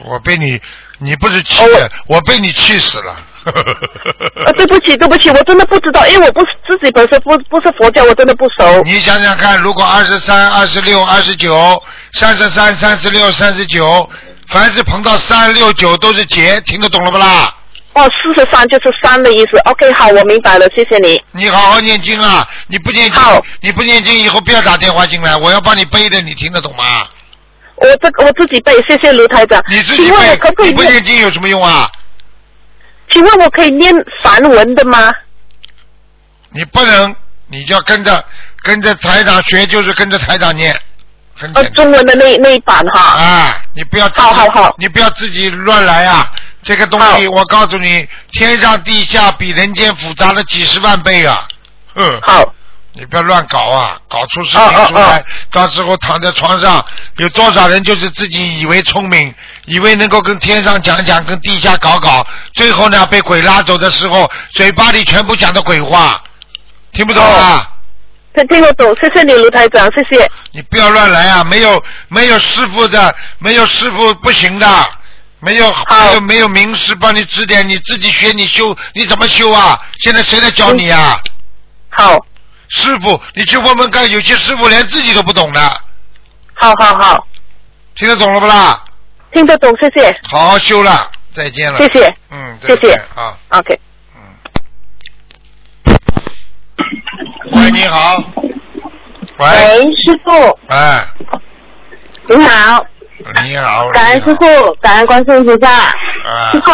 [0.04, 0.60] 我被你，
[0.98, 1.62] 你不是气
[2.06, 3.14] 我被你气死了。
[4.46, 8.82] 呃， 对不起，对不起，我真的不知道，因为我不是自己本身不不是佛教，我真的不熟。
[8.84, 11.82] 你想想看，如果二十三、二十六、二十九、
[12.12, 14.08] 三十三、三十六、三十九，
[14.48, 17.54] 凡是碰到三六九都是劫，听得懂了不啦？
[17.94, 19.58] 哦，四十三就是三的意思。
[19.64, 21.20] OK，好，我明白了，谢谢你。
[21.32, 22.46] 你好好念经啊！
[22.68, 23.20] 你不念经，
[23.60, 27.08] 你不念经以后不要打电话进来，我要帮你背的，你听得懂吗？
[27.76, 29.60] 我这我自己背，谢谢卢台长。
[29.68, 30.16] 你自己背，
[30.64, 30.92] 你不念？
[30.92, 31.88] 念经有什么用啊？
[33.18, 33.92] 请问我可以念
[34.22, 35.10] 梵文的吗？
[36.50, 37.16] 你不能，
[37.48, 38.24] 你就要跟着
[38.62, 40.72] 跟着台长学，就是跟着台长念，
[41.34, 43.00] 很呃，中文的那那一版哈。
[43.00, 46.32] 啊，你不要自己好好好你不要自己乱来啊！
[46.62, 51.48] 这个东西，我告诉你，天上地下比人间复杂了几十万倍啊！
[51.96, 52.54] 嗯，好，
[52.98, 56.84] 你不要乱搞啊，搞出事情出来，到时候躺在床上，
[57.18, 59.32] 有多少人就是自己以为聪明，
[59.66, 66.20] 以为能够跟天上讲讲，跟地下搞搞，最后呢被鬼拉走的时候，嘴巴里全部讲的鬼话，
[66.92, 67.70] 听不懂啊？
[68.34, 70.28] 他听得懂，谢谢你卢台长，谢谢。
[70.50, 71.44] 你不要乱来啊！
[71.44, 74.66] 没有没有师傅的，没有师傅不行的，
[75.38, 79.80] 没有没有没有名师帮你指点，你自己学你修，你怎么修啊？
[80.00, 81.20] 现在谁来教你啊？
[81.90, 82.16] 好，
[82.68, 85.60] 师傅，你去问问看，有些师傅连自己都不懂的，
[86.54, 87.26] 好好好，
[87.94, 88.84] 听得懂了不啦？
[89.32, 91.78] 听得懂，谢谢，好好修了，再见了。
[91.78, 92.14] 谢谢。
[92.30, 93.36] 嗯，谢谢啊。
[93.50, 93.78] OK。
[95.86, 95.94] 嗯
[97.52, 98.22] 喂，你好。
[99.38, 101.06] 喂，喂，师傅，哎，
[102.28, 102.84] 你好，
[103.44, 103.88] 你好。
[103.90, 105.70] 感恩师傅，感恩观世音菩萨。
[105.70, 106.72] 啊师傅，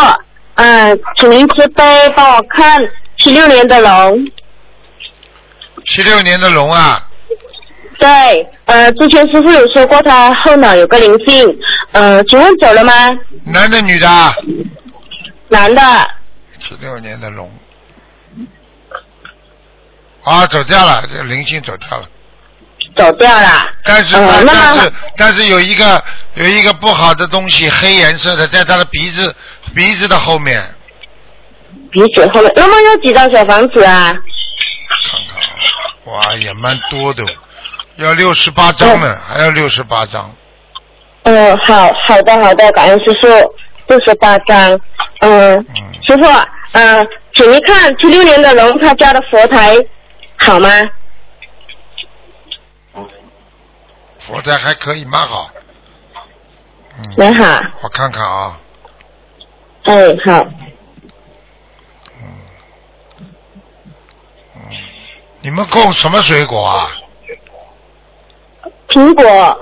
[0.55, 2.81] 嗯，请您慈悲帮我看
[3.19, 4.27] 七六年的龙。
[5.87, 7.07] 七六年的龙啊，
[7.99, 8.09] 对，
[8.65, 11.47] 呃，之前师傅有说过他后脑有个灵性，
[11.93, 12.93] 呃，请问走了吗？
[13.45, 14.35] 男的女的啊？
[15.49, 15.83] 男的。
[16.61, 17.51] 七六年的龙。
[20.23, 22.09] 啊，走掉了，这个灵性走掉了。
[22.97, 23.69] 走掉了。
[23.85, 26.03] 但是，呃但是但是有一个
[26.35, 29.35] 有一个不好的东西，黑颜色的，在他的鼻子
[29.75, 30.63] 鼻子的后面，
[31.91, 34.13] 鼻子后面，那么要几张小房子啊？
[34.13, 35.24] 看看啊，
[36.05, 37.25] 哇，也蛮多的，
[37.97, 40.31] 要六十八张呢，还要六十八张。
[41.23, 43.27] 嗯，好好的好的，感恩师傅，
[43.87, 44.79] 六十八张。
[45.21, 45.67] 嗯，
[46.03, 46.25] 师傅，
[46.73, 47.03] 呃，
[47.33, 49.75] 请您看七六年的龙他家的佛台
[50.37, 50.69] 好吗？
[54.27, 55.51] 佛台还可以，蛮好。
[57.17, 57.45] 蛮好。
[57.83, 58.59] 我看看啊，
[59.85, 59.95] 哎，
[60.27, 60.47] 好。
[65.45, 66.91] 你们供什么水果啊？
[68.89, 69.59] 苹果、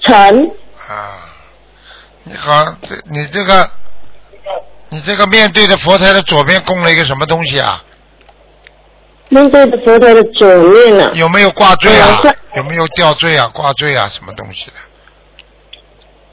[0.00, 0.50] 橙，
[0.88, 1.28] 啊，
[2.22, 3.70] 你好，这你这个，
[4.88, 7.84] 你这个面对着佛台的左边供了一个什么东西啊？
[9.28, 11.10] 面对着佛台的左面呢。
[11.12, 12.18] 有没有挂坠啊？
[12.54, 13.46] 有没有吊坠啊？
[13.48, 14.08] 挂坠啊？
[14.10, 14.70] 什么东西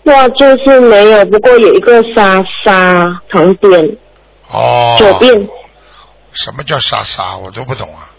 [0.05, 0.13] 的？
[0.13, 3.97] 哇，就是没有，不过有一个沙沙旁边，
[4.49, 4.95] 哦。
[4.97, 5.29] 左边
[6.31, 7.35] 什么叫沙沙？
[7.35, 8.11] 我都不懂啊。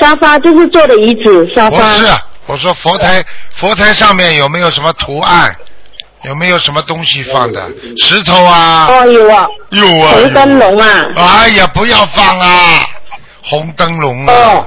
[0.00, 1.92] 沙发就是坐的椅子沙发不发。
[1.94, 2.06] 是，
[2.46, 3.24] 我说佛台，
[3.56, 5.54] 佛台上面有没有什么图案？
[6.22, 7.60] 有没有什么东西放的？
[8.02, 8.86] 石头啊？
[8.88, 9.46] 哦，有啊。
[9.70, 10.12] 有啊。
[10.12, 11.04] 红灯笼啊。
[11.16, 12.80] 哎呀，不要放啊！
[13.42, 14.32] 红灯笼啊！
[14.34, 14.66] 哦。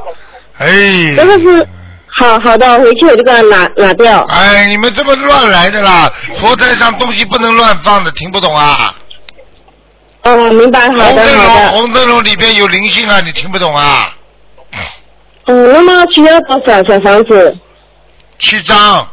[0.59, 0.67] 哎。
[1.15, 1.67] 这个是
[2.19, 4.23] 好好的，回去我就给它拿拿掉。
[4.29, 6.11] 哎，你们这么乱来的啦！
[6.39, 8.93] 佛台上东西不能乱放的，听不懂啊？
[10.23, 11.67] 哦，明白，好红灯笼。
[11.69, 14.13] 红灯笼里边有灵性啊，你听不懂啊？
[15.47, 17.55] 嗯，那么需要多少小房子？
[18.39, 19.07] 七张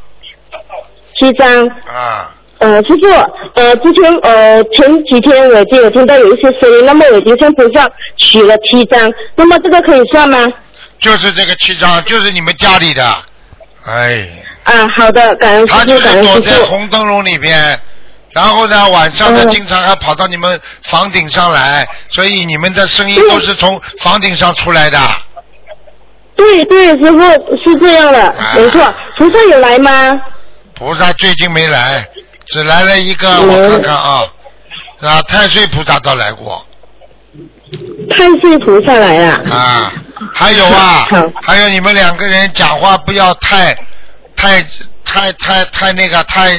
[1.17, 1.67] 七张。
[1.87, 3.09] 啊，呃，师傅，
[3.55, 10.39] 呃，之前呃前几天我已经有听到有一些声音，那么我已经向菩萨取了七张，那么这个可以算吗？
[10.99, 13.05] 就是这个七张，就是你们家里的。
[13.85, 14.29] 哎，
[14.65, 16.57] 啊，好的，感恩师他就傅，感是躲在。
[16.65, 17.79] 红灯笼里边，
[18.33, 24.99] 然后呢，晚上他嗯经常还跑到你们房顶上来，所以你们的声音都是从房顶上出来的。
[26.37, 27.21] 对对，师傅
[27.57, 28.95] 是这样的，啊没错。
[29.17, 30.21] 菩萨有来吗？
[30.75, 32.07] 菩萨最近没来，
[32.47, 34.23] 只来了一个，嗯我看看啊，
[35.01, 36.67] 啊，太岁菩萨倒来过
[38.11, 39.55] 太岁菩萨来了。
[39.55, 39.93] 啊，
[40.33, 43.73] 还有啊好，还有你们两个人讲话不要太
[44.37, 44.63] 太
[45.05, 46.59] 太太太那个太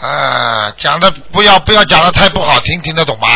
[0.00, 3.28] 啊，讲的不要不要讲的太不好听，听得懂吗？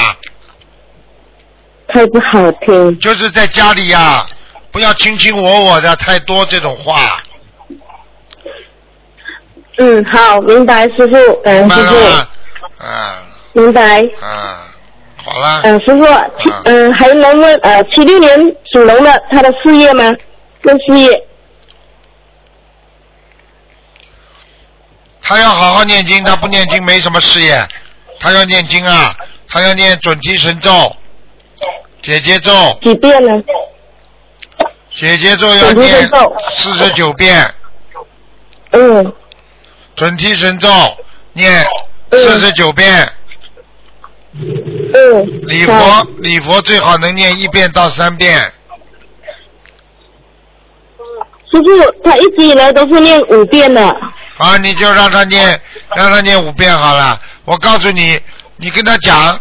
[1.89, 2.99] 太不好听。
[3.01, 4.25] 就是在家里呀、
[4.73, 7.23] 不要卿卿我我的太多这种话，
[9.79, 12.29] 嗯，好，明白，师傅，感恩明白师傅，了吗？
[12.79, 14.01] 啊明白。
[14.01, 14.57] 嗯，
[15.16, 18.39] 好了，嗯、师傅，七嗯、还能问呃，七六年
[18.73, 20.05] 属龙的他的事业吗？
[20.62, 21.27] 问事业。
[25.23, 27.66] 他要好好念经，他不念经没什么事业，
[28.21, 29.16] 他要念经啊，
[29.49, 30.71] 他要念准提神咒、
[32.03, 32.53] 姐姐咒，
[32.83, 33.33] 几遍呢？
[35.01, 36.11] 姐姐咒要念
[36.59, 37.55] 四十九遍，
[38.72, 39.14] 嗯。
[39.96, 40.68] 准提神咒
[41.32, 41.66] 念
[42.11, 43.11] 四十九遍，
[44.34, 45.26] 嗯。
[45.48, 48.38] 礼佛礼佛最好能念一遍到三遍，
[51.51, 53.82] 师傅，他一直以来都是念五遍的。
[54.36, 55.59] 啊，你就让他念，
[55.96, 57.18] 让他念五遍好了。
[57.46, 58.20] 我告诉你，
[58.57, 59.40] 你跟他讲，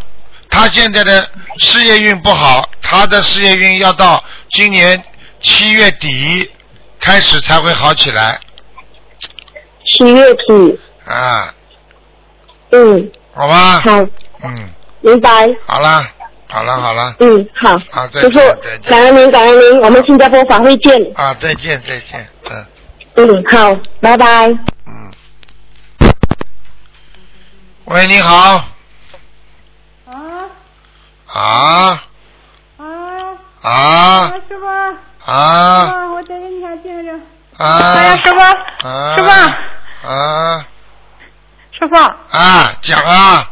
[0.49, 5.03] 他现在的事业运不好，他的事业运要到今年
[5.41, 6.49] 七月底
[6.99, 8.39] 开始才会好起来
[9.85, 10.79] 七月底。
[11.05, 11.53] 啊，
[12.71, 13.79] 嗯，好吧？
[13.79, 13.99] 好，
[14.43, 14.69] 嗯，
[15.01, 15.47] 明白。
[15.65, 16.07] 好啦，
[16.47, 17.73] 好啦，好啦，嗯，好。
[17.91, 20.95] 啊，再见，感恩您，感恩您，我们新加坡法会见。
[21.15, 22.27] 啊，再见，再见，
[23.15, 24.47] 嗯嗯，好，拜拜。
[24.85, 25.11] 嗯。
[27.85, 28.67] 喂，你好。
[30.05, 30.15] 啊
[31.25, 32.03] 啊
[32.77, 34.65] 啊啊师傅
[35.29, 36.11] 啊啊！
[36.13, 37.13] 我在人家听着。
[37.57, 38.39] 哎啊呀，师傅，
[38.87, 39.15] 啊！
[39.15, 39.29] 师傅，
[40.07, 40.65] 啊
[41.71, 41.95] 师傅，
[42.37, 43.51] 啊，讲啊！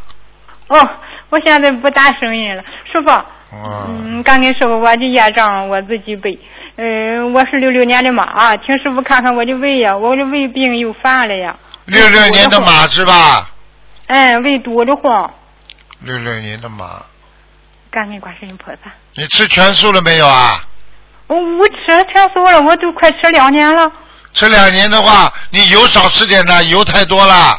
[0.68, 0.88] 哦，
[1.30, 3.10] 我现在不打声音了，师傅。
[3.50, 6.38] 嗯嗯，刚跟师傅，我的业障我自己背。
[6.76, 11.56] 嗯、我是六六年的马，请师傅看看我的胃呀，我的胃病又犯了呀。
[11.86, 13.50] 六六年的马是吧？
[14.06, 15.30] 哎，胃堵得慌，
[16.00, 17.02] 六六年的马，
[17.90, 18.90] 赶紧观世音菩萨。
[19.14, 20.60] 你吃全素了没有啊？
[21.28, 23.90] 我我吃了全素了，我都快吃两年了，
[24.34, 27.58] 吃两年的话，你油少吃点的，油太多了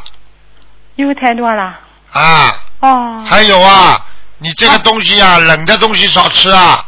[0.95, 1.79] 油太多了。
[2.11, 2.55] 啊！
[2.81, 3.23] 哦。
[3.25, 4.05] 还有啊，
[4.39, 6.83] 你这个东西啊，冷的东西少吃啊，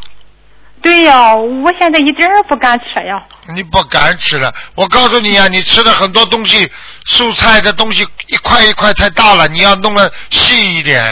[0.82, 3.24] 对呀，我现在一点儿不敢吃呀。
[3.54, 4.52] 你不敢吃了。
[4.76, 6.70] 我告诉你啊，你吃的很多东西，
[7.06, 11.04] 蔬菜的东西一块一块太大了，你要弄得细一点。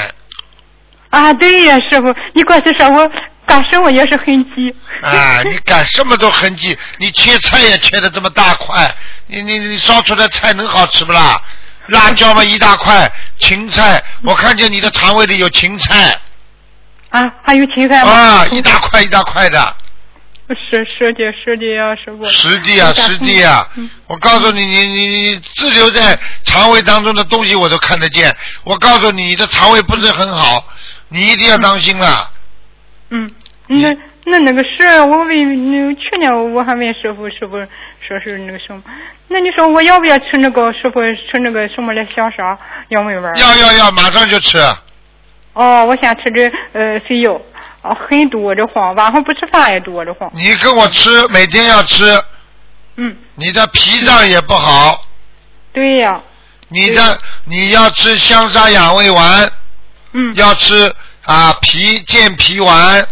[1.11, 3.11] 啊，对呀，师傅，你过去说我
[3.49, 4.73] 干什么也是痕迹。
[5.01, 8.95] 啊，你干什么都痕迹，你切菜也切的这么大块，
[9.27, 11.41] 你你你烧出来菜能好吃不啦？
[11.87, 16.15] 辣椒嘛一大块，芹菜，我看见你的肠胃里有芹菜
[17.09, 18.11] 啊，还有芹菜吗？
[18.11, 19.75] 啊，一大块一大块的，
[20.49, 22.23] 是是的，是的呀，师傅。
[22.25, 23.67] 实地啊实地啊！
[24.05, 28.35] 我告诉你，你你你滞留在肠胃当中的东西我都看得见。
[28.63, 30.63] 我告诉你，你的肠胃不是很好，
[31.07, 32.31] 你一定要当心了。
[33.09, 33.31] 嗯，
[33.69, 33.95] 那
[34.25, 37.55] 那那个是我问那去年我还问师傅，师傅
[38.07, 38.81] 说是那个什么，
[39.27, 40.99] 那你说我要不要吃那个师傅
[41.29, 42.57] 吃那个什么来香砂
[42.89, 43.37] 养胃丸？
[43.37, 44.57] 要要要，马上就吃。
[45.53, 47.33] 哦，我先吃这呃肥药，
[47.83, 50.31] 哦很多的慌，晚上不吃饭也多的慌。
[50.33, 52.03] 你跟我吃，每天要吃。
[52.95, 53.15] 嗯。
[53.35, 55.03] 你的脾脏也不好。
[55.71, 56.19] 对呀。
[56.69, 57.01] 你的
[57.45, 59.51] 你要吃香砂养胃丸。
[60.13, 60.33] 嗯。
[60.35, 60.91] 要吃
[61.25, 63.05] 啊脾健脾丸。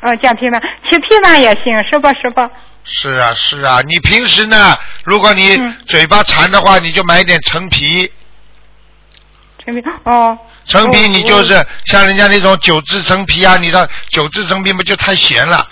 [0.00, 2.10] 啊，健脾丸，吃脾丸也行，是吧？
[2.22, 2.48] 是吧？
[2.84, 8.10] 是啊是啊，你平时呢，如果你嗯嘴巴馋的话，你就买点陈皮。
[9.64, 10.38] 陈皮哦。
[10.64, 15.66] 陈皮哦你就是像人家那种九制陈皮啊，你的九制陈皮不就太咸了？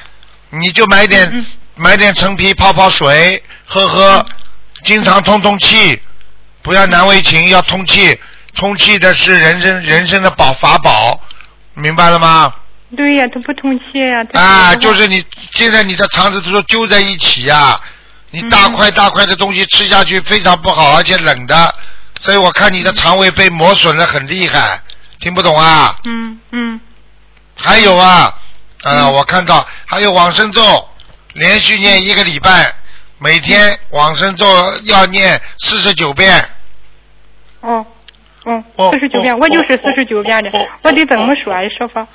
[0.50, 1.46] 你就买点、嗯
[1.78, 4.24] 买点陈皮泡泡水喝喝，
[4.82, 6.00] 经常通通气，
[6.62, 8.18] 不要难为情，要通气。
[8.54, 11.20] 通气的是人生人生的宝法宝，
[11.74, 12.54] 明白了吗？
[12.94, 14.22] 对呀，它不通气呀。
[14.32, 17.80] 他啊，就是你现在你的肠子都说揪在一起啊，
[18.30, 21.74] 你大块大块的东西吃下去非常不好，而且冷的，
[22.20, 24.80] 所以我看你的肠胃被磨损的很厉害，
[25.18, 25.96] 听不懂啊？
[26.04, 26.80] 嗯嗯。
[27.56, 28.32] 还有啊，
[28.84, 30.88] 呃，我看到还有往生咒，
[31.32, 32.72] 连续念一个礼拜，
[33.18, 34.46] 每天往生咒
[34.84, 36.48] 要念四十九遍。
[37.62, 37.84] 哦，
[38.44, 40.50] 哦，四十九遍，我就是四十九遍的，
[40.82, 42.06] 我得怎么说呀，师傅？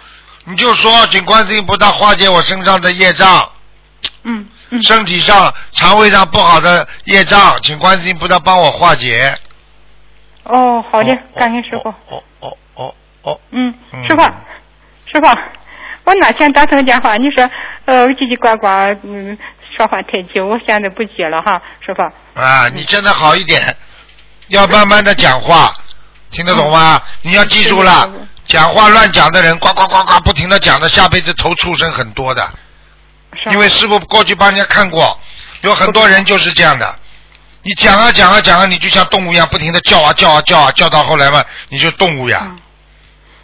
[0.46, 3.50] 你就说，请观世音菩萨化解我身上的业障。
[4.24, 4.48] 嗯。
[4.84, 9.38] 身体上、肠胃上不好的业障，请观世音菩萨帮我化解。
[10.44, 11.90] 哦，好的，感谢师傅。
[11.90, 13.40] 哦哦哦哦。
[13.52, 14.24] 嗯，嗯师傅，
[15.12, 17.50] 师傅，我我那天打通电话，你说
[17.86, 18.68] 呃叽叽呱呱，
[19.04, 19.38] 嗯，
[19.78, 22.02] 说话太急，我现在不接了哈，师傅。
[22.42, 23.76] 啊，你现在好一点，
[24.48, 25.74] 要慢慢的讲话，
[26.30, 27.02] 听得懂吗？
[27.22, 28.10] 你要记住了，
[28.52, 32.54] 讲话乱讲的人，呱呱呱呱不停的讲的，下辈子投畜生很多的。
[33.50, 35.18] 因为师傅过去帮人家看过，
[35.62, 37.00] 有很多人就是这样的。
[37.62, 42.46] 你讲啊讲啊讲啊，你就像动物一样，不停的叫啊叫啊叫啊，叫到后来嘛，你就动物呀。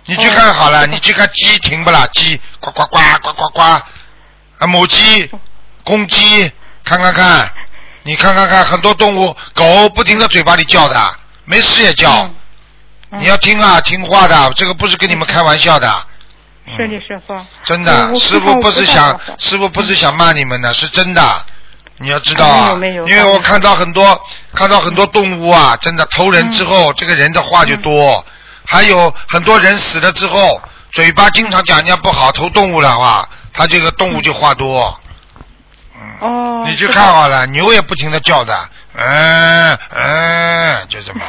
[0.08, 2.05] 你去看好了，你去看鸡停不啦？
[2.12, 5.32] 鸡呱呱呱呱呱呱，啊母鸡、
[5.86, 6.51] 公鸡，
[6.84, 7.49] 看看看，
[8.03, 12.30] 你看看看，很多动物，狗不停的嘴巴里叫的，没事也叫。
[13.12, 15.89] 你要听啊，听话的，这个不是跟你们开玩笑的。
[16.76, 17.34] 是的，师傅。
[17.64, 21.45] 真的，师傅不是想，师傅不是想骂你们的，是真的。
[21.99, 22.74] 你要知道啊，
[23.08, 24.22] 因为我看到很多，
[24.53, 28.24] 看到很多动物啊，真的偷人之后，这个人的话就多。
[28.66, 34.99] 还有很多人死了之后，嘴巴经常讲人家不好，投动物的话，他这个动物就话多。
[36.20, 36.64] 哦。
[36.68, 41.22] 你去看好了，牛也不停的叫的，嗯嗯，就这么。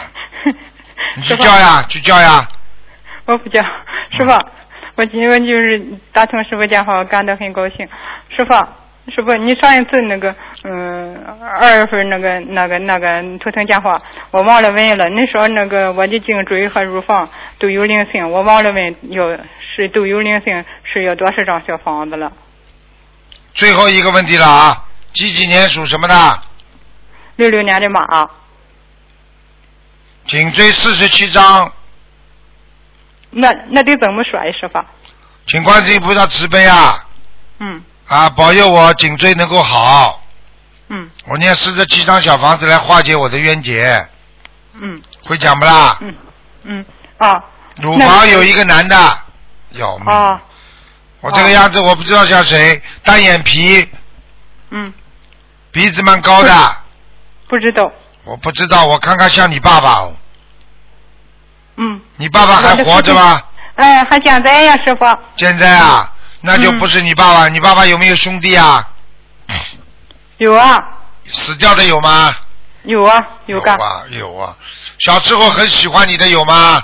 [1.17, 2.49] 你去叫呀，去叫呀。
[3.25, 3.63] 我不叫，
[4.11, 4.31] 师傅，
[4.97, 5.83] 我今天就是
[6.13, 7.87] 打通师傅电话，我感到很高兴，
[8.37, 8.55] 师傅。
[9.11, 10.35] 师傅，你上一次那个，
[10.65, 11.17] 嗯，
[11.59, 13.99] 二月份那个、那个、那个图腾电话，
[14.31, 15.09] 我忘了问了。
[15.09, 17.27] 你说那个我的颈椎和乳房
[17.59, 19.25] 都有灵性，我忘了问，要
[19.75, 22.31] 是都有灵性，是要多少张小房子了？
[23.55, 26.15] 最后一个问题了啊，几几年属什么的？
[27.37, 28.29] 六六年的马。
[30.29, 31.73] 颈椎四十七张。
[33.31, 34.79] 那那得怎么说呀，师傅？
[35.47, 37.07] 请观世音菩萨慈悲啊！
[37.59, 37.83] 嗯。
[38.07, 40.23] 啊，保佑我颈椎能够好。
[40.89, 41.11] 嗯。
[41.27, 44.07] 我念四十七张小房子来化解我的冤结。
[44.75, 45.01] 嗯。
[45.25, 45.97] 会讲不啦？
[46.01, 46.15] 嗯
[46.65, 47.43] 嗯啊。
[47.83, 49.19] 乳房有一个男的，
[49.71, 50.13] 有吗。
[50.13, 50.43] 啊。
[51.21, 53.89] 我这个样子我不知道像谁，单眼皮。
[54.71, 54.93] 嗯。
[55.71, 56.77] 鼻子蛮高的。
[57.47, 57.91] 不知道。
[58.29, 60.07] 我不知道，我看看像你爸爸。
[61.77, 62.01] 嗯。
[62.17, 63.43] 你爸爸还活着吗？
[63.77, 65.07] 哎，还健在呀，师傅。
[65.35, 66.13] 健在啊。
[66.43, 68.87] 那就不是你爸爸，你爸爸有没有兄弟啊？
[70.37, 70.77] 有啊。
[71.25, 72.35] 死掉的有吗？
[72.83, 73.71] 有啊，有个。
[73.73, 74.57] 有啊，有啊。
[74.99, 76.83] 小时候很喜欢你的有吗？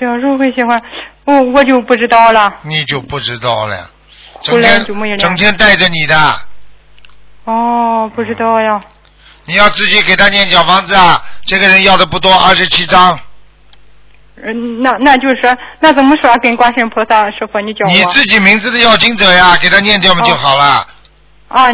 [0.00, 0.82] 小时候很喜欢，
[1.24, 2.50] 我我就不知道了。
[2.62, 3.90] 你就不知道了，
[4.42, 4.84] 整天
[5.18, 6.40] 整天带着你的。
[7.44, 8.80] 哦，不知道呀。
[9.46, 11.22] 你要自己给他念小房子啊！
[11.44, 13.18] 这个人要的不多，二十七张。
[14.36, 16.34] 嗯，那那就是说，那怎么说？
[16.38, 17.92] 跟观世音菩萨师傅，你教我。
[17.92, 20.86] 你自己名字的要经者呀，给他念掉嘛就好了。
[21.48, 21.68] 啊，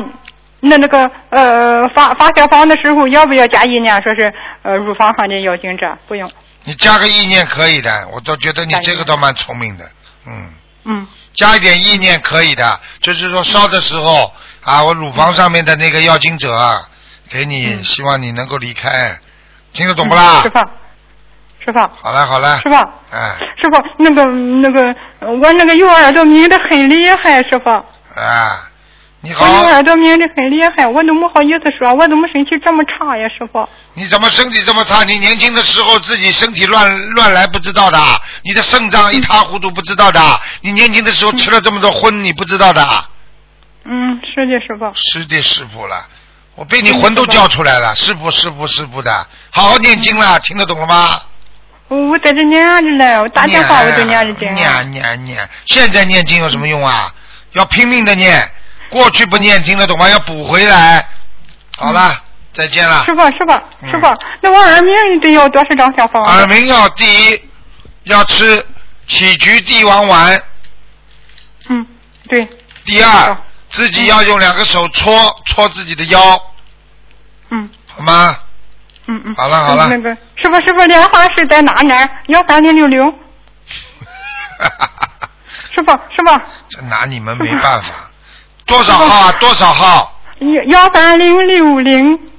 [0.60, 3.94] 那那个呃发发小房的时候要不要加意念？
[4.02, 6.30] 说是呃乳房上的要经者，不用。
[6.64, 9.84] 你加个意念可以的，我倒觉得你这个倒蛮聪明的，
[10.26, 10.52] 嗯。
[10.84, 11.06] 嗯。
[11.32, 16.52] 加一点意念可以的，就是说烧的时候啊，我乳房上面的那个要经者
[17.30, 19.18] 给你，希望你能够离开，
[19.72, 20.42] 听得懂不啦？
[20.42, 20.58] 师傅。
[21.62, 22.74] 师傅，好了好了，师傅，
[23.10, 24.82] 哎，师傅，那个那个，
[25.20, 27.68] 我那个右耳朵鸣的很厉害，师傅。
[28.18, 28.66] 啊，
[29.20, 29.44] 你好。
[29.44, 33.68] 我右耳朵鸣的很厉害，我都没好意思说，我怎么身体这么差呀，师傅？
[33.92, 35.04] 你怎么身体这么差？
[35.04, 37.98] 你年轻的时候自己身体乱乱来不知道的，
[38.42, 40.18] 你的肾脏一塌糊涂不知道的，
[40.62, 42.82] 你年轻的时候吃了这么多荤你不知道的。
[43.84, 44.90] 嗯，是的，师傅。
[44.94, 46.06] 是的，师傅了，
[46.60, 51.22] 我被你魂都叫出来了，师傅，师傅，师傅的，好好念经了，听得懂了吗？
[51.88, 54.54] 我在这念着呢，我打电话我就念着经。
[54.54, 57.14] 念念念，现在念经有什么用啊？
[57.52, 58.46] 要拼命的念，
[58.90, 60.06] 过去不念听得懂吗？
[60.10, 61.08] 要补回来。
[61.78, 63.04] 好了，再见了。
[63.06, 66.22] 师傅，师傅，师傅，那我耳鸣得要多少张小方？
[66.24, 67.42] 耳鸣要第一
[68.02, 68.62] 要吃
[69.08, 70.42] 杞菊地黄丸。
[71.70, 71.86] 嗯，
[72.28, 72.46] 对。
[72.84, 73.34] 第二，
[73.70, 76.38] 自己要用两个手搓搓自己的腰。
[77.50, 77.68] 嗯。
[77.86, 78.36] 好吗？
[79.06, 79.88] 嗯嗯，好了好了。
[79.88, 82.08] 那个师傅师傅，莲花是在哪呢？
[82.28, 83.04] 幺三零六六。
[85.74, 86.40] 师傅师傅。
[86.68, 87.88] 这拿你们没办法。
[88.66, 89.32] 多少号啊？
[89.40, 90.20] 多少号？
[90.38, 92.30] 幺幺三零六零。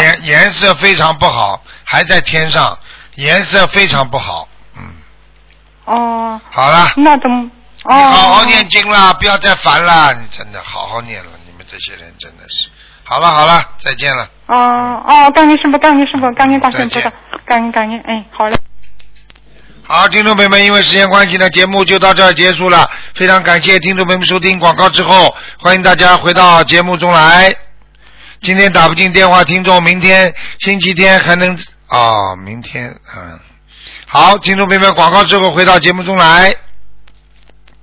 [0.00, 2.78] 颜颜色非常不好，还在天上，
[3.14, 4.82] 颜色非常不好，嗯。
[5.84, 6.40] 哦。
[6.50, 6.92] 好了。
[6.96, 7.50] 那怎么？
[7.88, 12.66] 你好好念经啦，不要再烦了，你真的好好念了，你们这些人真的是。
[13.04, 14.28] 好了好了，再见了。
[14.46, 17.12] 哦哦，感恩师傅，感恩师傅，感恩大神菩萨，
[17.44, 18.56] 感恩感恩，哎，好嘞。
[19.84, 22.90] 好，听众朋友们，因为时间关系呢，节目就到这儿结束了。
[23.14, 27.56] 非常感谢听众朋友们收听广告之后，欢迎大家回到节目中来。
[28.46, 33.40] 今天打不进电话，听众明天星期天还能啊、明天啊，
[34.06, 36.54] 好，听众朋友们，广告之后回到节目中来。